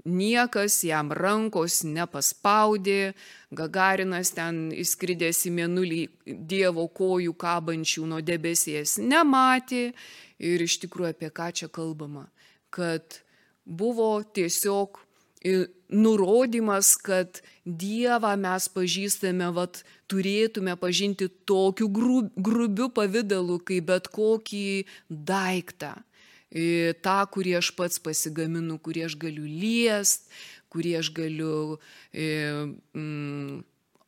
niekas 0.05 0.83
jam 0.85 1.13
rankos 1.13 1.83
nepaspaudė, 1.85 3.15
Gagarinas 3.53 4.33
ten 4.37 4.69
įskridęs 4.73 5.45
į 5.49 5.55
mėnulį 5.57 6.01
Dievo 6.27 6.89
kojų 6.89 7.35
kabančių 7.39 8.07
nuo 8.13 8.21
debesies 8.25 8.99
nematė. 9.01 9.93
Ir 10.39 10.63
iš 10.63 10.79
tikrųjų 10.85 11.15
apie 11.15 11.33
ką 11.35 11.51
čia 11.51 11.69
kalbama? 11.73 12.29
Kad 12.71 13.23
buvo 13.65 14.21
tiesiog 14.23 15.01
nurodymas, 15.89 16.97
kad 17.01 17.41
Dievą 17.65 18.35
mes 18.41 18.69
pažįstame, 18.73 19.51
vat, 19.55 19.83
turėtume 20.09 20.75
pažinti 20.81 21.29
tokiu 21.49 21.89
grubiu 21.89 22.89
pavydalu, 22.95 23.59
kaip 23.61 23.89
bet 23.91 24.09
kokį 24.13 24.85
daiktą. 25.09 25.95
Ta, 27.05 27.17
kurį 27.29 27.59
aš 27.59 27.75
pats 27.77 28.01
pasigaminu, 28.01 28.79
kurį 28.81 29.05
aš 29.05 29.19
galiu 29.21 29.45
liest, 29.45 30.31
kurį 30.73 30.95
aš 31.01 31.11
galiu 31.17 31.77
e, 32.13 32.29
mm, 32.97 33.61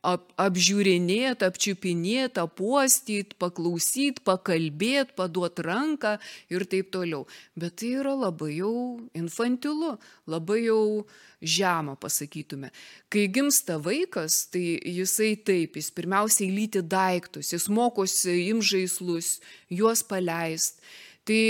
ap, 0.05 0.27
apžiūrinėti, 0.41 1.45
apčiupinėti, 1.45 2.41
apuostyti, 2.41 3.37
paklausyti, 3.41 4.23
pakalbėti, 4.25 5.15
paduoti 5.17 5.65
ranką 5.65 6.15
ir 6.53 6.65
taip 6.69 6.91
toliau. 6.93 7.27
Bet 7.55 7.79
tai 7.81 7.93
yra 8.01 8.15
labai 8.17 8.55
jau 8.57 8.73
infantilu, 9.17 9.95
labai 10.29 10.63
jau 10.65 11.05
žemą 11.41 11.95
pasakytume. 12.01 12.71
Kai 13.09 13.27
gimsta 13.33 13.77
vaikas, 13.81 14.45
tai 14.53 14.79
jisai 14.85 15.35
taip, 15.37 15.77
jis 15.77 15.91
pirmiausiai 15.93 16.51
lyti 16.53 16.83
daiktus, 16.85 17.53
jis 17.53 17.69
mokosi 17.69 18.37
imžaislus, 18.51 19.39
juos 19.69 20.05
paleist 20.05 20.81
Tai 21.23 21.41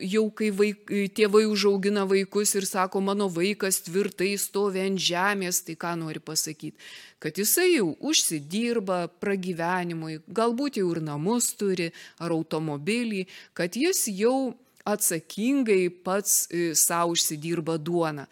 jau 0.00 0.22
kai 0.32 0.48
vaik, 0.56 0.90
tėvai 1.12 1.42
užaugina 1.44 2.06
vaikus 2.08 2.54
ir 2.56 2.64
sako, 2.64 3.02
mano 3.04 3.26
vaikas 3.28 3.82
tvirtai 3.84 4.30
stovi 4.40 4.80
ant 4.80 4.96
žemės, 4.96 5.58
tai 5.66 5.76
ką 5.76 5.92
nori 6.00 6.22
pasakyti? 6.24 6.72
Kad 7.20 7.36
jisai 7.36 7.66
jau 7.74 7.90
užsidirba 8.00 9.10
pragyvenimui, 9.20 10.22
galbūt 10.24 10.80
jau 10.80 10.88
ir 10.94 11.02
namus 11.04 11.50
turi, 11.60 11.90
ar 12.16 12.32
automobilį, 12.32 13.26
kad 13.52 13.76
jis 13.76 14.06
jau 14.08 14.54
atsakingai 14.88 15.90
pats 16.04 16.46
e, 16.48 16.72
savo 16.74 17.12
užsidirba 17.12 17.76
duoną. 17.76 18.24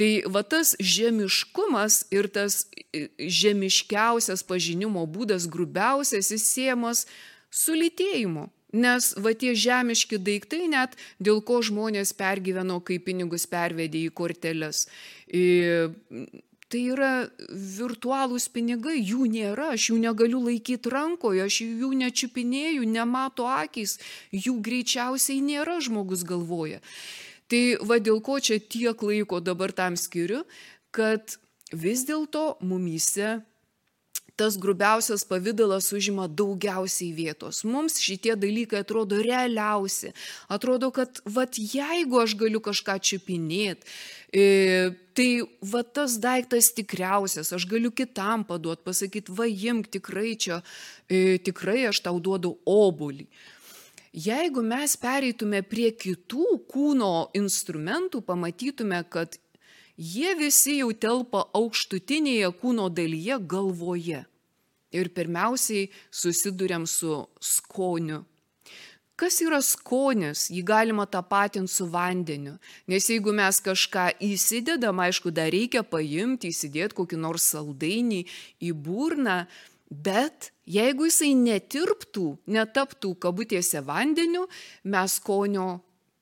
Tai 0.00 0.10
va 0.32 0.40
tas 0.40 0.72
žemiškumas 0.80 2.06
ir 2.16 2.30
tas 2.32 2.62
e, 2.96 3.10
žemiškiausias 3.20 4.40
pažinimo 4.48 5.04
būdas, 5.04 5.44
grubiausias, 5.52 6.32
jis 6.32 6.48
siemas 6.48 7.04
su 7.52 7.76
lytėjimu. 7.76 8.48
Nes 8.72 9.10
va 9.18 9.32
tie 9.34 9.54
žemiški 9.58 10.20
daiktai 10.22 10.68
net, 10.70 10.94
dėl 11.18 11.40
ko 11.42 11.58
žmonės 11.66 12.12
pergyveno, 12.14 12.78
kai 12.84 13.00
pinigus 13.02 13.48
pervedė 13.50 14.04
į 14.06 14.12
korteles. 14.14 14.86
Ir 15.26 15.90
tai 16.70 16.84
yra 16.94 17.10
virtualūs 17.50 18.46
pinigai, 18.54 19.00
jų 19.02 19.26
nėra, 19.32 19.72
aš 19.74 19.88
jų 19.90 19.98
negaliu 20.04 20.38
laikyti 20.44 20.92
rankoje, 20.92 21.42
aš 21.42 21.56
jų 21.66 21.90
nečiupinėjau, 22.04 22.86
nemato 22.86 23.48
akis, 23.50 23.98
jų 24.30 24.60
greičiausiai 24.62 25.42
nėra, 25.42 25.80
žmogus 25.82 26.22
galvoja. 26.26 26.78
Tai 27.50 27.62
va 27.82 27.98
dėl 27.98 28.22
ko 28.22 28.38
čia 28.38 28.60
tiek 28.62 29.02
laiko 29.02 29.40
dabar 29.42 29.74
tam 29.74 29.98
skiriu, 29.98 30.44
kad 30.94 31.34
vis 31.74 32.06
dėlto 32.06 32.60
mumyse 32.62 33.40
tas 34.40 34.56
grubiausias 34.56 35.20
pavydalas 35.28 35.90
užima 35.92 36.24
daugiausiai 36.24 37.12
vietos. 37.12 37.60
Mums 37.68 37.98
šitie 38.00 38.32
dalykai 38.40 38.80
atrodo 38.80 39.18
realiausi. 39.20 40.14
Atrodo, 40.48 40.88
kad 40.96 41.20
vat 41.28 41.58
jeigu 41.60 42.22
aš 42.22 42.38
galiu 42.40 42.62
kažką 42.64 42.96
čiupinėti, 43.04 43.84
e, 44.32 44.46
tai 45.12 45.28
va 45.72 45.82
tas 45.84 46.16
daiktas 46.22 46.70
tikriausias, 46.72 47.52
aš 47.52 47.68
galiu 47.68 47.92
kitam 47.92 48.46
paduoti, 48.48 48.86
pasakyti, 48.88 49.36
va 49.36 49.44
imk 49.44 49.92
tikrai 49.98 50.32
čia, 50.40 50.62
e, 51.04 51.36
tikrai 51.44 51.90
aš 51.90 52.00
tau 52.08 52.16
duodu 52.16 52.54
obulį. 52.64 53.28
Jeigu 54.16 54.64
mes 54.64 54.96
pereitume 54.96 55.60
prie 55.68 55.92
kitų 55.92 56.64
kūno 56.72 57.28
instrumentų, 57.36 58.24
pamatytume, 58.24 59.04
kad 59.12 59.36
jie 60.00 60.32
visi 60.40 60.80
jau 60.80 60.90
telpa 60.96 61.44
aukštutinėje 61.52 62.48
kūno 62.64 62.88
dalyje 62.88 63.36
galvoje. 63.44 64.24
Ir 64.90 65.12
pirmiausiai 65.14 65.88
susidurėm 66.10 66.86
su 66.90 67.14
skoniu. 67.38 68.24
Kas 69.20 69.36
yra 69.44 69.58
skonis, 69.60 70.46
jį 70.48 70.62
galima 70.64 71.04
tapatinti 71.04 71.68
su 71.68 71.84
vandeniu. 71.92 72.54
Nes 72.88 73.04
jeigu 73.10 73.34
mes 73.36 73.58
kažką 73.60 74.06
įsidedam, 74.24 75.02
aišku, 75.04 75.28
dar 75.36 75.52
reikia 75.52 75.82
paimti, 75.84 76.48
įsidėti 76.48 76.96
kokį 76.96 77.18
nors 77.20 77.50
saldainį 77.52 78.22
į 78.64 78.70
burną, 78.72 79.42
bet 79.90 80.48
jeigu 80.64 81.10
jisai 81.10 81.34
netirptų, 81.36 82.24
netaptų 82.48 83.12
kabutėse 83.20 83.84
vandeniu, 83.84 84.46
mes 84.88 85.18
skonio 85.20 85.68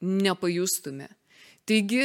nepajustume. 0.02 1.06
Taigi 1.68 2.02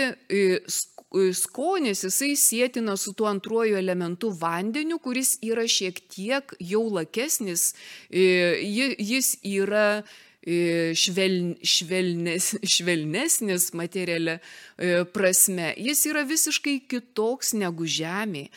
skonis 1.14 2.04
jisai 2.08 2.34
sėtina 2.40 2.96
su 2.98 3.14
tuo 3.14 3.28
antruoju 3.30 3.78
elementu 3.78 4.32
vandeniu, 4.34 4.98
kuris 5.00 5.38
yra 5.46 5.66
šiek 5.70 6.00
tiek 6.10 6.54
jau 6.60 6.84
lakesnis, 6.90 7.74
jis 8.10 9.36
yra 9.46 10.04
šveln, 10.44 11.54
švelnes, 11.64 12.50
švelnesnis 12.76 13.70
materialia 13.78 14.40
prasme, 15.14 15.70
jis 15.78 16.06
yra 16.10 16.26
visiškai 16.28 16.80
kitoks 16.90 17.54
negu 17.60 17.86
žemė. 17.86 18.48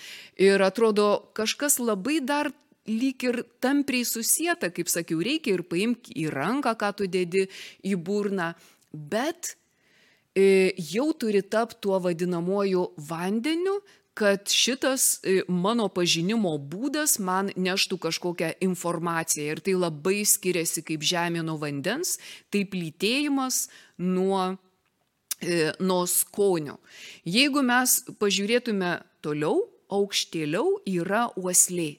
Ir 0.40 0.64
atrodo, 0.64 1.28
kažkas 1.36 1.78
labai 1.78 2.20
dar 2.24 2.50
lyg 2.86 3.22
ir 3.26 3.42
tampriai 3.60 4.06
susijęta, 4.06 4.70
kaip 4.70 4.88
sakiau, 4.88 5.20
reikia 5.20 5.56
ir 5.58 5.66
paimti 5.66 6.14
į 6.22 6.30
ranką, 6.32 6.76
ką 6.78 6.92
tu 6.96 7.08
dedi 7.10 7.46
į 7.84 7.96
burną, 7.98 8.52
bet 8.94 9.56
E, 9.56 9.65
jau 10.36 11.12
turi 11.16 11.40
tapti 11.42 11.80
tuo 11.86 11.98
vadinamuoju 12.04 12.90
vandeniu, 13.08 13.80
kad 14.16 14.48
šitas 14.48 15.18
e, 15.20 15.42
mano 15.48 15.90
pažinimo 15.92 16.54
būdas 16.56 17.18
man 17.20 17.50
neštų 17.52 17.98
kažkokią 18.00 18.54
informaciją. 18.64 19.50
Ir 19.52 19.60
tai 19.60 19.74
labai 19.76 20.22
skiriasi 20.24 20.80
kaip 20.88 21.04
žemė 21.04 21.42
nuo 21.44 21.58
vandens, 21.60 22.14
taip 22.48 22.72
lytėjimas 22.72 23.66
nuo 24.00 24.56
e, 25.40 25.74
nuo 25.84 26.00
skonio. 26.08 26.78
Jeigu 27.28 27.60
mes 27.60 27.98
pažiūrėtume 28.16 28.94
toliau, 29.20 29.66
aukštėliau 29.92 30.78
yra 30.88 31.26
uoslė. 31.36 31.96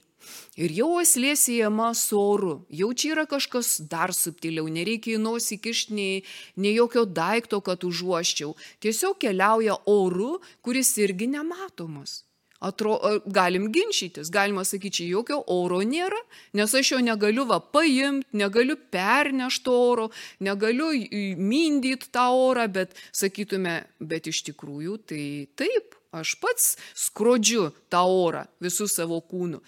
Ir 0.58 0.74
jau 0.74 0.90
uoslė 0.98 1.36
siejama 1.38 1.94
su 1.98 2.20
oru. 2.20 2.54
Jau 2.74 2.92
čia 2.94 3.14
yra 3.16 3.26
kažkas 3.30 3.78
dar 3.92 4.14
subtiliau, 4.16 4.68
nereikia 4.72 5.18
į 5.18 5.24
nosį 5.24 5.60
kišti 5.64 5.98
nei, 5.98 6.22
nei 6.56 6.76
jokio 6.78 7.06
daikto, 7.06 7.62
kad 7.66 7.84
užuoščiau. 7.88 8.56
Tiesiog 8.84 9.20
keliauja 9.22 9.80
oru, 9.86 10.38
kuris 10.66 10.96
irgi 11.02 11.30
nematomas. 11.34 12.24
Atro, 12.58 12.96
galim 13.30 13.68
ginčytis, 13.70 14.32
galima 14.34 14.64
sakyti, 14.66 15.06
jokio 15.12 15.44
oro 15.54 15.84
nėra, 15.86 16.18
nes 16.58 16.72
aš 16.74 16.96
jo 16.96 17.02
negaliu 17.06 17.46
va 17.46 17.60
paimti, 17.62 18.34
negaliu 18.40 18.80
pernešti 18.94 19.70
oro, 19.70 20.08
negaliu 20.42 20.90
mindyti 21.38 22.10
tą 22.10 22.26
orą, 22.34 22.66
bet 22.80 22.98
sakytume, 23.14 23.84
bet 24.02 24.32
iš 24.34 24.42
tikrųjų 24.50 24.98
tai 25.06 25.28
taip, 25.54 25.94
aš 26.18 26.34
pats 26.42 26.74
skrodžiu 26.98 27.70
tą 27.94 28.02
orą 28.26 28.48
visų 28.64 28.90
savo 28.90 29.22
kūnų 29.22 29.62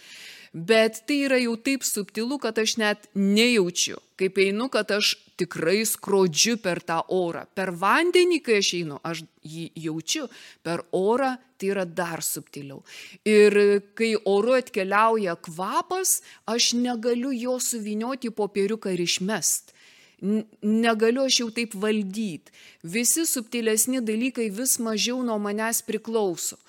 bet 0.54 1.04
tai 1.08 1.24
yra 1.28 1.40
jau 1.42 1.56
taip 1.58 1.86
subtilu, 1.86 2.40
kad 2.42 2.58
aš 2.60 2.78
net 2.82 3.10
nejaučiu, 3.16 4.00
kaip 4.20 4.40
einu, 4.42 4.70
kad 4.74 4.92
aš 4.92 5.16
tikrai 5.40 5.84
skrodžiu 5.88 6.58
per 6.60 6.82
tą 6.84 7.00
orą. 7.16 7.46
Per 7.56 7.72
vandenį, 7.72 8.42
kai 8.44 8.60
aš 8.60 8.74
einu, 8.82 9.00
aš 9.04 9.24
jį 9.46 9.70
jaučiu, 9.88 10.28
per 10.66 10.84
orą 10.96 11.36
tai 11.60 11.72
yra 11.74 11.86
dar 11.86 12.24
subtiliau. 12.24 12.82
Ir 13.28 13.82
kai 13.98 14.14
oru 14.28 14.56
atkeliauja 14.60 15.36
kvapas, 15.48 16.20
aš 16.48 16.74
negaliu 16.80 17.34
jo 17.36 17.58
suvinioti 17.64 18.32
popieriuką 18.36 18.96
ir 18.96 19.04
išmest. 19.04 19.76
Negaliu 20.20 21.24
aš 21.28 21.42
jau 21.44 21.50
taip 21.56 21.76
valdyti. 21.80 22.52
Visi 22.84 23.26
subtilesni 23.28 24.04
dalykai 24.04 24.50
vis 24.52 24.78
mažiau 24.84 25.22
nuo 25.24 25.40
manęs 25.40 25.84
priklauso. 25.88 26.60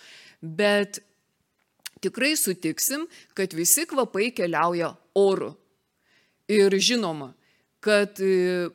Bet 0.40 1.02
tikrai 2.00 2.34
sutiksim, 2.36 3.06
kad 3.34 3.54
visi 3.56 3.86
kvapai 3.88 4.30
keliauja 4.34 4.94
oru. 5.14 5.52
Ir 6.50 6.74
žinoma, 6.82 7.30
kad 7.84 8.18
e, 8.22 8.70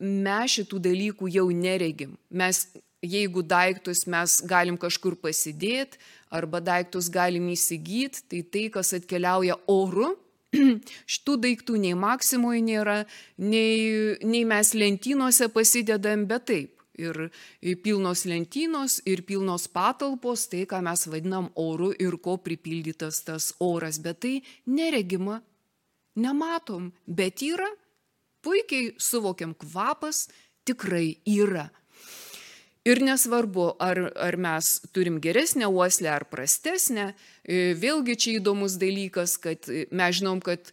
mes 0.00 0.58
šitų 0.58 0.82
dalykų 0.84 1.30
jau 1.32 1.46
neregim. 1.54 2.16
Mes, 2.28 2.66
jeigu 3.04 3.42
daiktus 3.46 4.04
mes 4.10 4.40
galim 4.44 4.76
kažkur 4.76 5.16
pasidėti 5.20 6.00
arba 6.34 6.60
daiktus 6.60 7.08
galim 7.12 7.48
įsigyti, 7.54 8.26
tai 8.28 8.42
tai, 8.44 8.66
kas 8.74 8.92
atkeliauja 8.98 9.56
oru, 9.70 10.12
šitų 11.14 11.40
daiktų 11.42 11.80
nei 11.80 11.96
Maksimoje 11.98 12.62
nėra, 12.64 13.00
nei, 13.38 14.16
nei 14.24 14.44
mes 14.48 14.74
lentynose 14.76 15.48
pasidedam, 15.54 16.26
bet 16.28 16.48
taip 16.50 16.75
ir 16.98 17.30
pilnos 17.84 18.24
lentynos, 18.28 19.00
ir 19.06 19.22
pilnos 19.28 19.68
patalpos, 19.68 20.46
tai 20.50 20.64
ką 20.68 20.82
mes 20.86 21.06
vadinam 21.12 21.50
oru 21.54 21.92
ir 21.98 22.18
ko 22.22 22.36
pripildytas 22.42 23.22
tas 23.26 23.52
oras, 23.60 24.00
bet 24.02 24.20
tai 24.24 24.34
neregima, 24.66 25.40
nematom, 26.16 26.90
bet 27.06 27.42
yra, 27.44 27.68
puikiai 28.44 28.94
suvokiam 28.98 29.54
kvapas, 29.54 30.26
tikrai 30.66 31.16
yra. 31.28 31.68
Ir 32.86 33.00
nesvarbu, 33.02 33.72
ar, 33.82 33.98
ar 34.14 34.36
mes 34.38 34.66
turim 34.94 35.18
geresnę 35.18 35.66
uoslę 35.66 36.12
ar 36.12 36.28
prastesnę, 36.30 37.08
vėlgi 37.82 38.14
čia 38.14 38.36
įdomus 38.38 38.76
dalykas, 38.78 39.34
kad 39.42 39.66
mes 39.90 40.20
žinom, 40.20 40.38
kad 40.38 40.70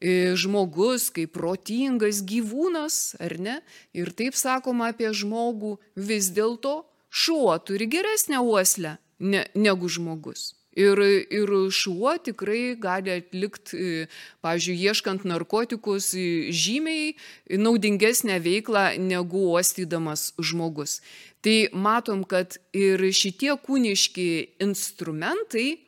žmogus 0.00 1.10
kaip 1.12 1.34
protingas 1.36 2.22
gyvūnas, 2.24 3.16
ar 3.20 3.36
ne? 3.38 3.58
Ir 3.92 4.12
taip 4.16 4.34
sakoma 4.38 4.90
apie 4.94 5.12
žmogų, 5.12 5.76
vis 5.96 6.30
dėlto 6.32 6.84
šuo 7.10 7.58
turi 7.64 7.86
geresnę 7.90 8.40
uoslę 8.40 8.96
ne, 9.20 9.44
negu 9.54 9.88
žmogus. 9.88 10.54
Ir, 10.78 11.00
ir 11.34 11.50
šuo 11.74 12.12
tikrai 12.22 12.76
gali 12.78 13.10
atlikti, 13.18 14.06
pavyzdžiui, 14.40 14.76
ieškant 14.86 15.26
narkotikus, 15.26 16.12
žymiai 16.14 17.16
naudingesnę 17.58 18.38
veiklą 18.40 18.94
negu 19.02 19.50
uostydamas 19.50 20.30
žmogus. 20.38 21.00
Tai 21.42 21.56
matom, 21.74 22.22
kad 22.22 22.60
ir 22.76 23.02
šitie 23.10 23.56
kūniški 23.58 24.30
instrumentai, 24.62 25.80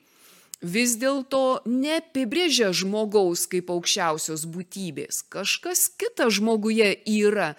vis 0.63 0.95
dėlto 0.97 1.63
neapibrėžia 1.67 2.71
žmogaus 2.73 3.49
kaip 3.51 3.71
aukščiausios 3.75 4.47
būtybės. 4.47 5.23
Kažkas 5.33 5.89
kitas 5.99 6.39
žmoguje 6.39 6.95
yra. 7.11 7.53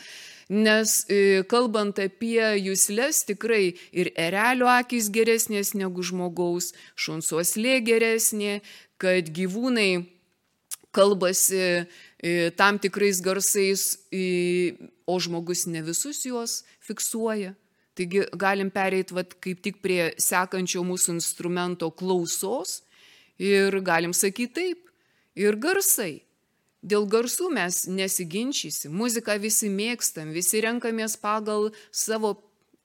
Nes 0.53 1.03
e, 1.07 1.43
kalbant 1.49 1.99
apie 1.99 2.41
jūslės, 2.59 3.23
tikrai 3.27 3.75
ir 3.91 4.11
erelio 4.19 4.67
akis 4.71 5.09
geresnės 5.13 5.73
negu 5.73 6.03
žmogaus, 6.03 6.73
šunsuoslė 6.99 7.79
geresnė, 7.83 8.59
kad 8.99 9.31
gyvūnai 9.33 10.05
kalbasi 10.93 11.63
e, 11.63 12.51
tam 12.59 12.77
tikrais 12.79 13.23
garsais, 13.23 13.97
o 15.07 15.19
žmogus 15.19 15.65
ne 15.67 15.81
visus 15.83 16.21
juos 16.27 16.61
fiksuoja. 16.83 17.55
Taigi 17.93 18.23
galim 18.39 18.71
pereiti 18.73 19.13
kaip 19.43 19.59
tik 19.61 19.81
prie 19.83 20.13
sekančio 20.21 20.81
mūsų 20.85 21.17
instrumento 21.19 21.91
klausos 21.93 22.81
Ir 23.41 23.79
galim 23.81 24.13
sakyti 24.13 24.53
taip. 24.53 24.89
Ir 25.35 25.57
garsai. 25.57 26.23
Dėl 26.83 27.07
garsų 27.07 27.47
mes 27.55 27.85
nesiginčysim. 27.87 28.91
Muziką 28.91 29.37
visi 29.39 29.69
mėgstam, 29.71 30.33
visi 30.35 30.59
renkamės 30.65 31.15
pagal 31.21 31.71
savo 31.95 32.35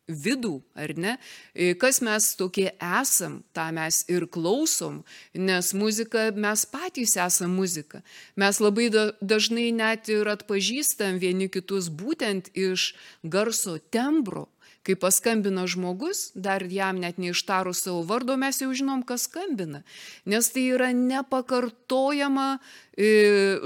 vidų, 0.08 0.58
ar 0.78 0.94
ne? 0.96 1.14
E, 1.52 1.74
kas 1.76 2.00
mes 2.00 2.30
tokie 2.38 2.70
esam, 2.80 3.42
tą 3.52 3.68
mes 3.76 4.00
ir 4.08 4.24
klausom, 4.32 5.02
nes 5.36 5.72
muzika, 5.76 6.30
mes 6.32 6.64
patys 6.70 7.16
esam 7.20 7.52
muzika. 7.58 8.00
Mes 8.36 8.60
labai 8.62 8.88
dažnai 9.20 9.68
net 9.76 10.08
ir 10.08 10.30
atpažįstam 10.32 11.20
vieni 11.20 11.50
kitus 11.52 11.90
būtent 11.92 12.48
iš 12.56 12.94
garso 13.22 13.76
tembro 13.92 14.48
Kai 14.86 14.94
paskambina 14.96 15.66
žmogus, 15.68 16.30
dar 16.34 16.62
jam 16.64 17.00
net 17.02 17.18
neištarus 17.20 17.82
savo 17.84 18.04
vardo, 18.08 18.36
mes 18.40 18.60
jau 18.62 18.70
žinom, 18.72 19.02
kas 19.04 19.26
skambina. 19.28 19.82
Nes 20.24 20.48
tai 20.54 20.68
yra 20.72 20.92
nepakartojama 20.96 22.46
e, 22.56 23.10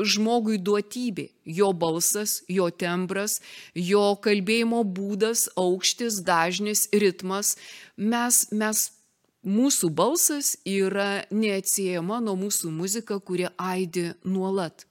žmogui 0.02 0.58
duotybė. 0.58 1.28
Jo 1.44 1.70
balsas, 1.76 2.40
jo 2.50 2.70
tembras, 2.70 3.38
jo 3.74 4.16
kalbėjimo 4.24 4.82
būdas, 4.82 5.46
aukštis, 5.58 6.22
dažnis, 6.26 6.88
ritmas. 6.90 7.54
Mes, 7.96 8.44
mes 8.50 8.88
mūsų 9.46 9.90
balsas 9.94 10.56
yra 10.66 11.24
neatsiejama 11.30 12.22
nuo 12.22 12.36
mūsų 12.46 12.70
muzika, 12.74 13.18
kuri 13.20 13.50
aidi 13.58 14.12
nuolat. 14.24 14.86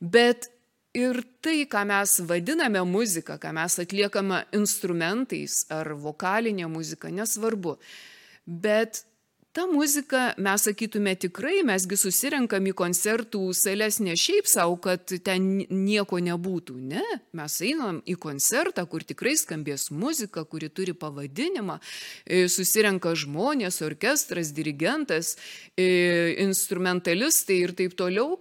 Bet 0.00 0.48
Ir 0.90 1.20
tai, 1.38 1.68
ką 1.70 1.84
mes 1.86 2.16
vadiname 2.26 2.80
muzika, 2.82 3.36
ką 3.38 3.52
mes 3.54 3.76
atliekame 3.78 4.40
instrumentais 4.58 5.62
ar 5.70 5.92
vokalinė 5.94 6.66
muzika, 6.66 7.12
nesvarbu. 7.14 7.76
Bet 8.42 9.04
ta 9.54 9.68
muzika, 9.70 10.32
mes 10.34 10.66
sakytume 10.66 11.14
tikrai, 11.14 11.60
mesgi 11.62 11.94
susirenkam 11.94 12.66
į 12.66 12.74
koncertų 12.82 13.44
sales 13.54 14.00
ne 14.02 14.18
šiaip 14.18 14.50
savo, 14.50 14.80
kad 14.82 15.14
ten 15.22 15.62
nieko 15.70 16.18
nebūtų. 16.18 16.82
Ne, 16.90 17.06
mes 17.38 17.62
einam 17.70 18.02
į 18.02 18.18
koncertą, 18.18 18.82
kur 18.90 19.06
tikrai 19.06 19.38
skambės 19.38 19.92
muzika, 19.94 20.42
kuri 20.42 20.74
turi 20.74 20.98
pavadinimą, 20.98 21.78
e, 22.26 22.48
susirenka 22.50 23.14
žmonės, 23.14 23.78
orkestras, 23.86 24.50
dirigentas, 24.50 25.36
e, 25.78 26.34
instrumentalistai 26.50 27.62
ir 27.62 27.78
taip 27.78 27.94
toliau, 27.94 28.40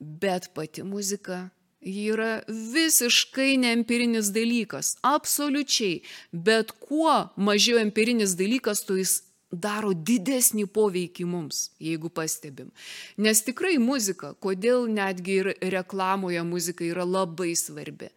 bet 0.00 0.50
pati 0.58 0.82
muzika 0.82 1.44
Ji 1.84 2.06
yra 2.14 2.30
visiškai 2.48 3.58
neempirinis 3.60 4.30
dalykas, 4.32 4.94
absoliučiai. 5.04 6.00
Bet 6.32 6.72
kuo 6.80 7.28
mažiau 7.36 7.78
empirinis 7.82 8.32
dalykas, 8.38 8.82
tuo 8.88 8.96
jis 8.96 9.18
daro 9.54 9.92
didesnį 9.94 10.66
poveikį 10.74 11.26
mums, 11.28 11.68
jeigu 11.82 12.10
pastebim. 12.10 12.70
Nes 13.16 13.42
tikrai 13.46 13.76
muzika, 13.78 14.32
kodėl 14.42 14.88
netgi 14.90 15.38
ir 15.42 15.52
reklamoje 15.76 16.42
muzika 16.46 16.86
yra 16.88 17.04
labai 17.06 17.52
svarbi. 17.58 18.10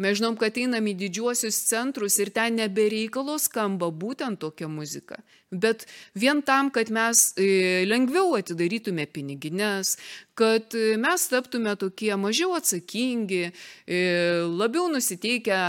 Mes 0.00 0.16
žinom, 0.16 0.38
kad 0.40 0.56
einam 0.56 0.86
į 0.88 0.94
didžiuosius 1.02 1.58
centrus 1.68 2.16
ir 2.22 2.30
ten 2.32 2.56
nebereikalo 2.56 3.36
skamba 3.40 3.90
būtent 3.92 4.40
tokia 4.40 4.68
muzika. 4.68 5.18
Bet 5.52 5.84
vien 6.16 6.40
tam, 6.40 6.70
kad 6.72 6.88
mes 6.88 7.34
e, 7.36 7.84
lengviau 7.84 8.32
atidarytume 8.38 9.04
pinigines, 9.12 9.98
kad 10.34 10.72
e, 10.72 10.96
mes 10.96 11.28
taptume 11.28 11.76
tokie 11.76 12.14
mažiau 12.16 12.56
atsakingi, 12.56 13.50
e, 13.84 14.00
labiau 14.48 14.88
nusiteikę 14.94 15.60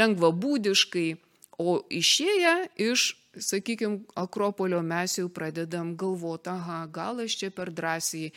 lengvabūdiškai, 0.00 1.08
o 1.60 1.78
išėję 1.92 2.56
iš 2.88 3.12
sakykime, 3.36 4.00
Akropolio 4.16 4.80
mes 4.82 5.18
jau 5.18 5.28
pradedam 5.28 5.94
galvoti, 5.96 6.50
aha, 6.50 6.86
gal 6.92 7.20
aš 7.24 7.36
čia 7.40 7.50
per 7.52 7.70
drąsiai 7.74 8.32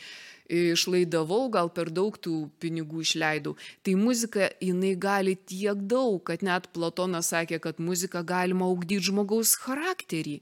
išlaidavau, 0.50 1.46
gal 1.54 1.70
per 1.72 1.90
daug 1.94 2.16
tų 2.18 2.50
pinigų 2.62 3.04
išleidau. 3.06 3.54
Tai 3.86 3.94
muzika, 4.00 4.50
jinai 4.60 4.96
gali 4.98 5.36
tiek 5.38 5.78
daug, 5.78 6.18
kad 6.26 6.42
net 6.46 6.68
Platonas 6.74 7.30
sakė, 7.32 7.60
kad 7.62 7.80
muzika 7.80 8.24
galima 8.26 8.66
augdyti 8.68 9.10
žmogaus 9.10 9.54
charakterį. 9.62 10.40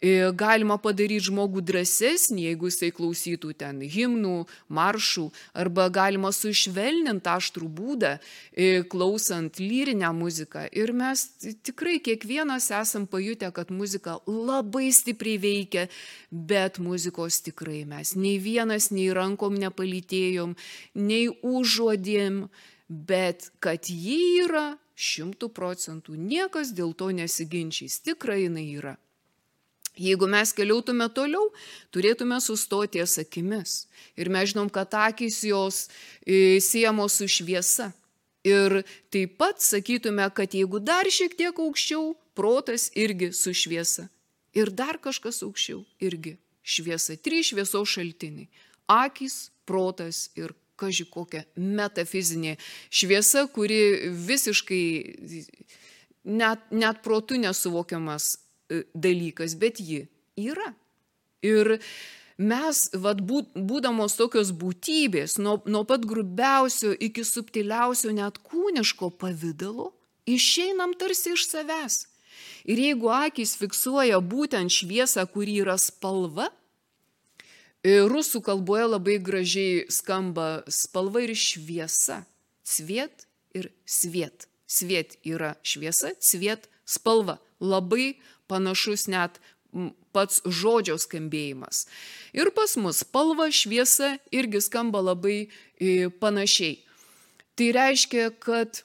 E, 0.00 0.30
galima 0.36 0.76
padaryti 0.82 1.30
žmogų 1.30 1.62
drąsesnį, 1.64 2.42
jeigu 2.50 2.68
jisai 2.68 2.90
klausytų 2.92 3.54
ten 3.56 3.80
himnų, 3.80 4.34
maršų, 4.68 5.26
arba 5.56 5.88
galima 5.92 6.32
sušvelninti 6.36 7.30
aštrų 7.32 7.68
būdą, 7.78 8.12
e, 8.52 8.82
klausant 8.92 9.60
lyrinę 9.62 10.12
muziką. 10.12 10.66
Ir 10.76 10.92
mes 10.92 11.24
tikrai 11.64 11.96
kiekvienas 12.04 12.68
esam 12.76 13.06
pajutę, 13.06 13.50
kad 13.56 13.72
muzika 13.72 14.18
labai 14.26 14.92
stipriai 14.92 15.40
veikia, 15.40 15.88
bet 16.30 16.78
muzikos 16.78 17.40
tikrai 17.40 17.84
mes 17.88 18.14
nei 18.16 18.36
vienas, 18.38 18.90
nei 18.90 19.08
rankom 19.16 19.56
nepalytėjom, 19.56 20.56
nei 20.94 21.28
užuodėm, 21.28 22.48
bet 22.88 23.48
kad 23.60 23.88
ji 23.88 24.44
yra 24.44 24.76
šimtų 24.96 25.48
procentų, 25.52 26.16
niekas 26.16 26.72
dėl 26.76 26.92
to 26.96 27.10
nesiginčys, 27.16 28.00
tikrai 28.04 28.44
jinai 28.44 28.68
yra. 28.76 28.96
Jeigu 29.96 30.28
mes 30.28 30.52
keliautume 30.52 31.08
toliau, 31.16 31.48
turėtume 31.94 32.36
sustoti 32.44 32.98
ties 32.98 33.16
akimis. 33.22 33.76
Ir 34.20 34.28
mes 34.32 34.50
žinom, 34.52 34.68
kad 34.72 34.92
akis 34.92 35.40
jos 35.48 35.86
e, 36.20 36.60
siejamos 36.60 37.16
su 37.16 37.28
šviesa. 37.28 37.92
Ir 38.46 38.82
taip 39.10 39.38
pat 39.40 39.64
sakytume, 39.64 40.28
kad 40.36 40.52
jeigu 40.54 40.78
dar 40.84 41.08
šiek 41.08 41.34
tiek 41.38 41.56
aukščiau, 41.56 42.12
protas 42.36 42.90
irgi 42.94 43.32
su 43.32 43.54
šviesa. 43.56 44.06
Ir 44.56 44.70
dar 44.70 45.00
kažkas 45.02 45.40
aukščiau 45.42 45.80
irgi 46.04 46.36
šviesa. 46.60 47.16
Trys 47.16 47.50
šviesos 47.50 47.96
šaltiniai. 47.96 48.50
Akis, 48.92 49.48
protas 49.66 50.28
ir 50.36 50.52
kažkai 50.76 51.08
kokia 51.08 51.44
metafizinė 51.56 52.58
šviesa, 52.92 53.46
kuri 53.48 54.12
visiškai 54.12 54.84
net, 56.28 56.66
net 56.70 57.00
protų 57.04 57.40
nesuvokiamas 57.40 58.34
dalykas, 58.94 59.56
bet 59.58 59.80
ji 59.80 60.06
yra. 60.36 60.72
Ir 61.46 61.78
mes, 62.36 62.82
vad, 62.96 63.22
būdamos 63.22 64.16
tokios 64.18 64.52
būtybės, 64.56 65.38
nuo, 65.42 65.58
nuo 65.66 65.84
pat 65.88 66.04
grubiausio 66.08 66.92
iki 66.92 67.24
subtiliausio 67.24 68.12
net 68.16 68.40
kūniško 68.44 69.12
pavydalo, 69.20 69.92
išeinam 70.26 70.94
tarsi 70.98 71.34
iš 71.36 71.46
savęs. 71.48 72.04
Ir 72.66 72.80
jeigu 72.82 73.10
akis 73.14 73.54
fiksuoja 73.60 74.18
būtent 74.20 74.72
šviesą, 74.74 75.24
kuri 75.30 75.60
yra 75.62 75.76
spalva, 75.80 76.50
e, 77.86 78.02
rusų 78.10 78.42
kalboje 78.44 78.88
labai 78.90 79.16
gražiai 79.22 79.86
skamba 79.92 80.64
spalva 80.68 81.22
ir 81.24 81.32
šviesa. 81.38 82.24
Sviet 82.66 83.26
ir 83.54 83.70
sviet. 83.86 84.48
Sviet 84.66 85.14
yra 85.22 85.54
šviesa, 85.62 86.10
sviet 86.18 86.66
spalva. 86.84 87.38
Labai 87.62 88.16
panašus 88.50 89.06
net 89.12 89.40
pats 90.16 90.40
žodžio 90.44 90.96
skambėjimas. 91.00 91.84
Ir 92.36 92.50
pas 92.56 92.76
mus 92.80 93.02
spalva, 93.04 93.50
šviesa 93.52 94.16
irgi 94.34 94.62
skamba 94.64 95.02
labai 95.04 95.38
e, 95.44 96.08
panašiai. 96.08 96.78
Tai 97.56 97.68
reiškia, 97.76 98.30
kad 98.40 98.82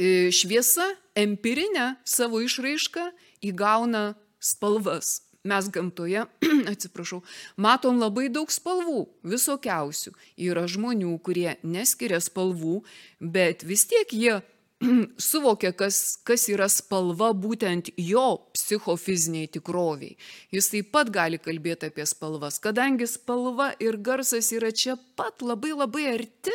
e, 0.00 0.32
šviesa 0.32 0.88
empirinę 1.16 1.94
savo 2.04 2.40
išraišką 2.44 3.10
įgauna 3.50 4.10
spalvas. 4.40 5.22
Mes 5.46 5.68
gamtoje, 5.70 6.24
atsiprašau, 6.72 7.20
matom 7.60 8.00
labai 8.02 8.26
daug 8.34 8.50
spalvų, 8.50 9.04
visokiausių. 9.30 10.10
Yra 10.48 10.64
žmonių, 10.66 11.12
kurie 11.22 11.52
neskiria 11.62 12.18
spalvų, 12.24 12.80
bet 13.20 13.62
vis 13.62 13.86
tiek 13.86 14.10
jie 14.10 14.40
suvokia, 15.30 15.72
kas, 15.72 16.18
kas 16.26 16.46
yra 16.52 16.68
spalva 16.68 17.30
būtent 17.32 17.90
jo 17.96 18.26
psichofiziniai 18.56 19.48
tikroviai. 19.48 20.16
Jis 20.52 20.70
taip 20.72 20.92
pat 20.92 21.10
gali 21.12 21.40
kalbėti 21.40 21.88
apie 21.90 22.04
spalvas. 22.08 22.60
Kadangi 22.60 23.08
spalva 23.08 23.72
ir 23.80 23.96
garsas 23.96 24.52
yra 24.52 24.72
čia 24.72 24.98
pat 25.16 25.40
labai 25.40 25.72
labai 25.72 26.06
arti, 26.12 26.54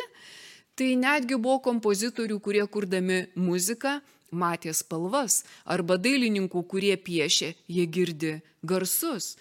tai 0.78 0.94
netgi 0.96 1.36
buvo 1.36 1.58
kompozitorių, 1.66 2.38
kurie 2.40 2.64
kurdami 2.70 3.24
muziką 3.34 3.98
matė 4.32 4.72
spalvas, 4.72 5.42
arba 5.68 5.98
dailininkų, 6.00 6.62
kurie 6.64 6.94
piešė, 6.96 7.52
jie 7.68 7.86
girdi 7.92 8.38
garsus. 8.64 9.34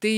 Tai 0.00 0.14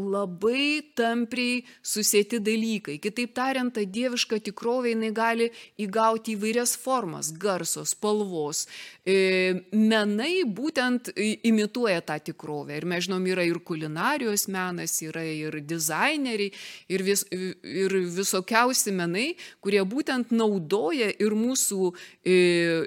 labai 0.00 0.80
tampriai 0.96 1.60
susėti 1.82 2.40
dalykai. 2.42 2.98
Kitaip 3.02 3.34
tariant, 3.36 3.72
ta 3.74 3.84
dieviška 3.84 4.40
tikrovė 4.48 4.94
jinai 4.94 5.12
gali 5.14 5.50
įgauti 5.80 6.36
įvairias 6.36 6.76
formas- 6.80 7.32
garso, 7.44 7.84
spalvos. 7.84 8.66
E, 9.04 9.64
menai 9.72 10.44
būtent 10.44 11.12
imituoja 11.16 12.00
tą 12.02 12.18
tikrovę. 12.20 12.76
Ir 12.76 12.84
mes 12.84 13.06
žinom, 13.06 13.26
yra 13.26 13.44
ir 13.46 13.60
kulinarijos 13.60 14.46
menas, 14.48 15.00
yra 15.02 15.22
ir 15.24 15.60
dizaineriai, 15.60 16.52
ir, 16.88 17.02
vis, 17.02 17.24
ir 17.30 17.90
visokiausi 17.90 18.92
menai, 18.92 19.36
kurie 19.60 19.82
būtent 19.84 20.30
naudoja 20.30 21.10
ir 21.18 21.30
mūsų 21.30 21.92
e, 22.24 22.34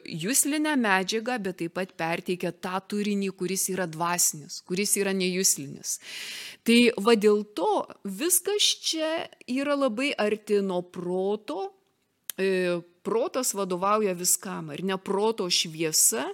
jūslinę 0.06 0.76
medžiagą, 0.80 1.40
bet 1.44 1.58
taip 1.58 1.74
pat 1.74 1.94
perteikia 1.98 2.52
tą 2.52 2.80
turinį, 2.94 3.32
kuris 3.38 3.68
yra 3.74 3.88
dvasinis, 3.90 4.62
kuris 4.68 4.96
yra 5.02 5.14
nejuslinis. 5.18 5.98
Tai 6.64 6.78
va 7.06 7.16
dėl 7.20 7.44
to 7.58 7.86
viskas 8.04 8.66
čia 8.84 9.28
yra 9.48 9.76
labai 9.78 10.12
arti 10.18 10.62
nuo 10.64 10.82
proto. 10.82 11.70
E, 12.38 12.82
protas 13.06 13.54
vadovauja 13.54 14.16
viskam, 14.18 14.72
ar 14.74 14.82
ne 14.82 14.96
proto 14.98 15.50
šviesa 15.52 16.30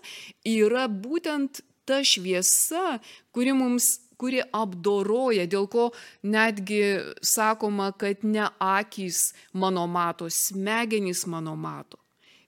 yra 0.47 0.85
būtent 0.87 1.63
ta 1.89 2.03
šviesa, 2.05 2.99
kuri 3.35 3.55
mums 3.57 3.97
kuri 4.19 4.43
apdoroja, 4.43 5.47
dėl 5.47 5.67
ko 5.71 5.89
netgi 6.27 6.81
sakoma, 7.23 7.93
kad 7.95 8.25
ne 8.27 8.49
akys 8.59 9.31
mano 9.55 9.85
mato, 9.87 10.27
smegenys 10.27 11.23
mano 11.31 11.55
mato. 11.55 12.01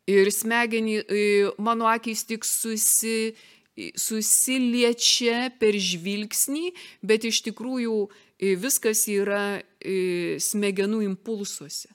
Ir 0.10 0.27
smegenį, 0.34 0.95
e, 1.07 1.21
mano 1.62 1.88
akys 1.88 2.25
tik 2.27 2.43
susi, 2.47 3.31
susiliečia 3.77 5.49
per 5.60 5.77
žvilgsnį, 5.79 6.71
bet 7.01 7.25
iš 7.27 7.41
tikrųjų 7.47 7.95
e, 8.05 8.53
viskas 8.60 9.07
yra 9.12 9.62
e, 9.79 10.38
smegenų 10.43 11.01
impulsuose. 11.07 11.89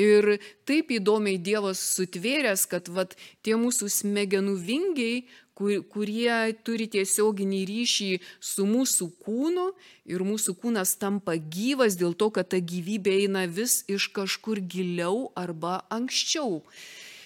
Ir 0.00 0.38
taip 0.64 0.94
įdomiai 0.94 1.36
Dievas 1.36 1.80
sutvėręs, 1.98 2.64
kad 2.70 2.88
vat, 2.88 3.16
tie 3.44 3.58
mūsų 3.60 3.90
smegenų 3.92 4.54
vingiai, 4.56 5.26
kur, 5.60 5.82
kurie 5.92 6.54
turi 6.64 6.86
tiesioginį 6.94 7.60
ryšį 7.68 8.08
su 8.52 8.64
mūsų 8.68 9.10
kūnu 9.26 9.66
ir 10.08 10.24
mūsų 10.24 10.56
kūnas 10.62 10.94
tampa 11.02 11.36
gyvas 11.36 11.98
dėl 12.00 12.16
to, 12.16 12.30
kad 12.32 12.48
ta 12.54 12.62
gyvybė 12.72 13.18
eina 13.26 13.44
vis 13.44 13.82
iš 13.92 14.08
kažkur 14.16 14.62
giliau 14.64 15.28
arba 15.36 15.82
anksčiau. 15.92 16.62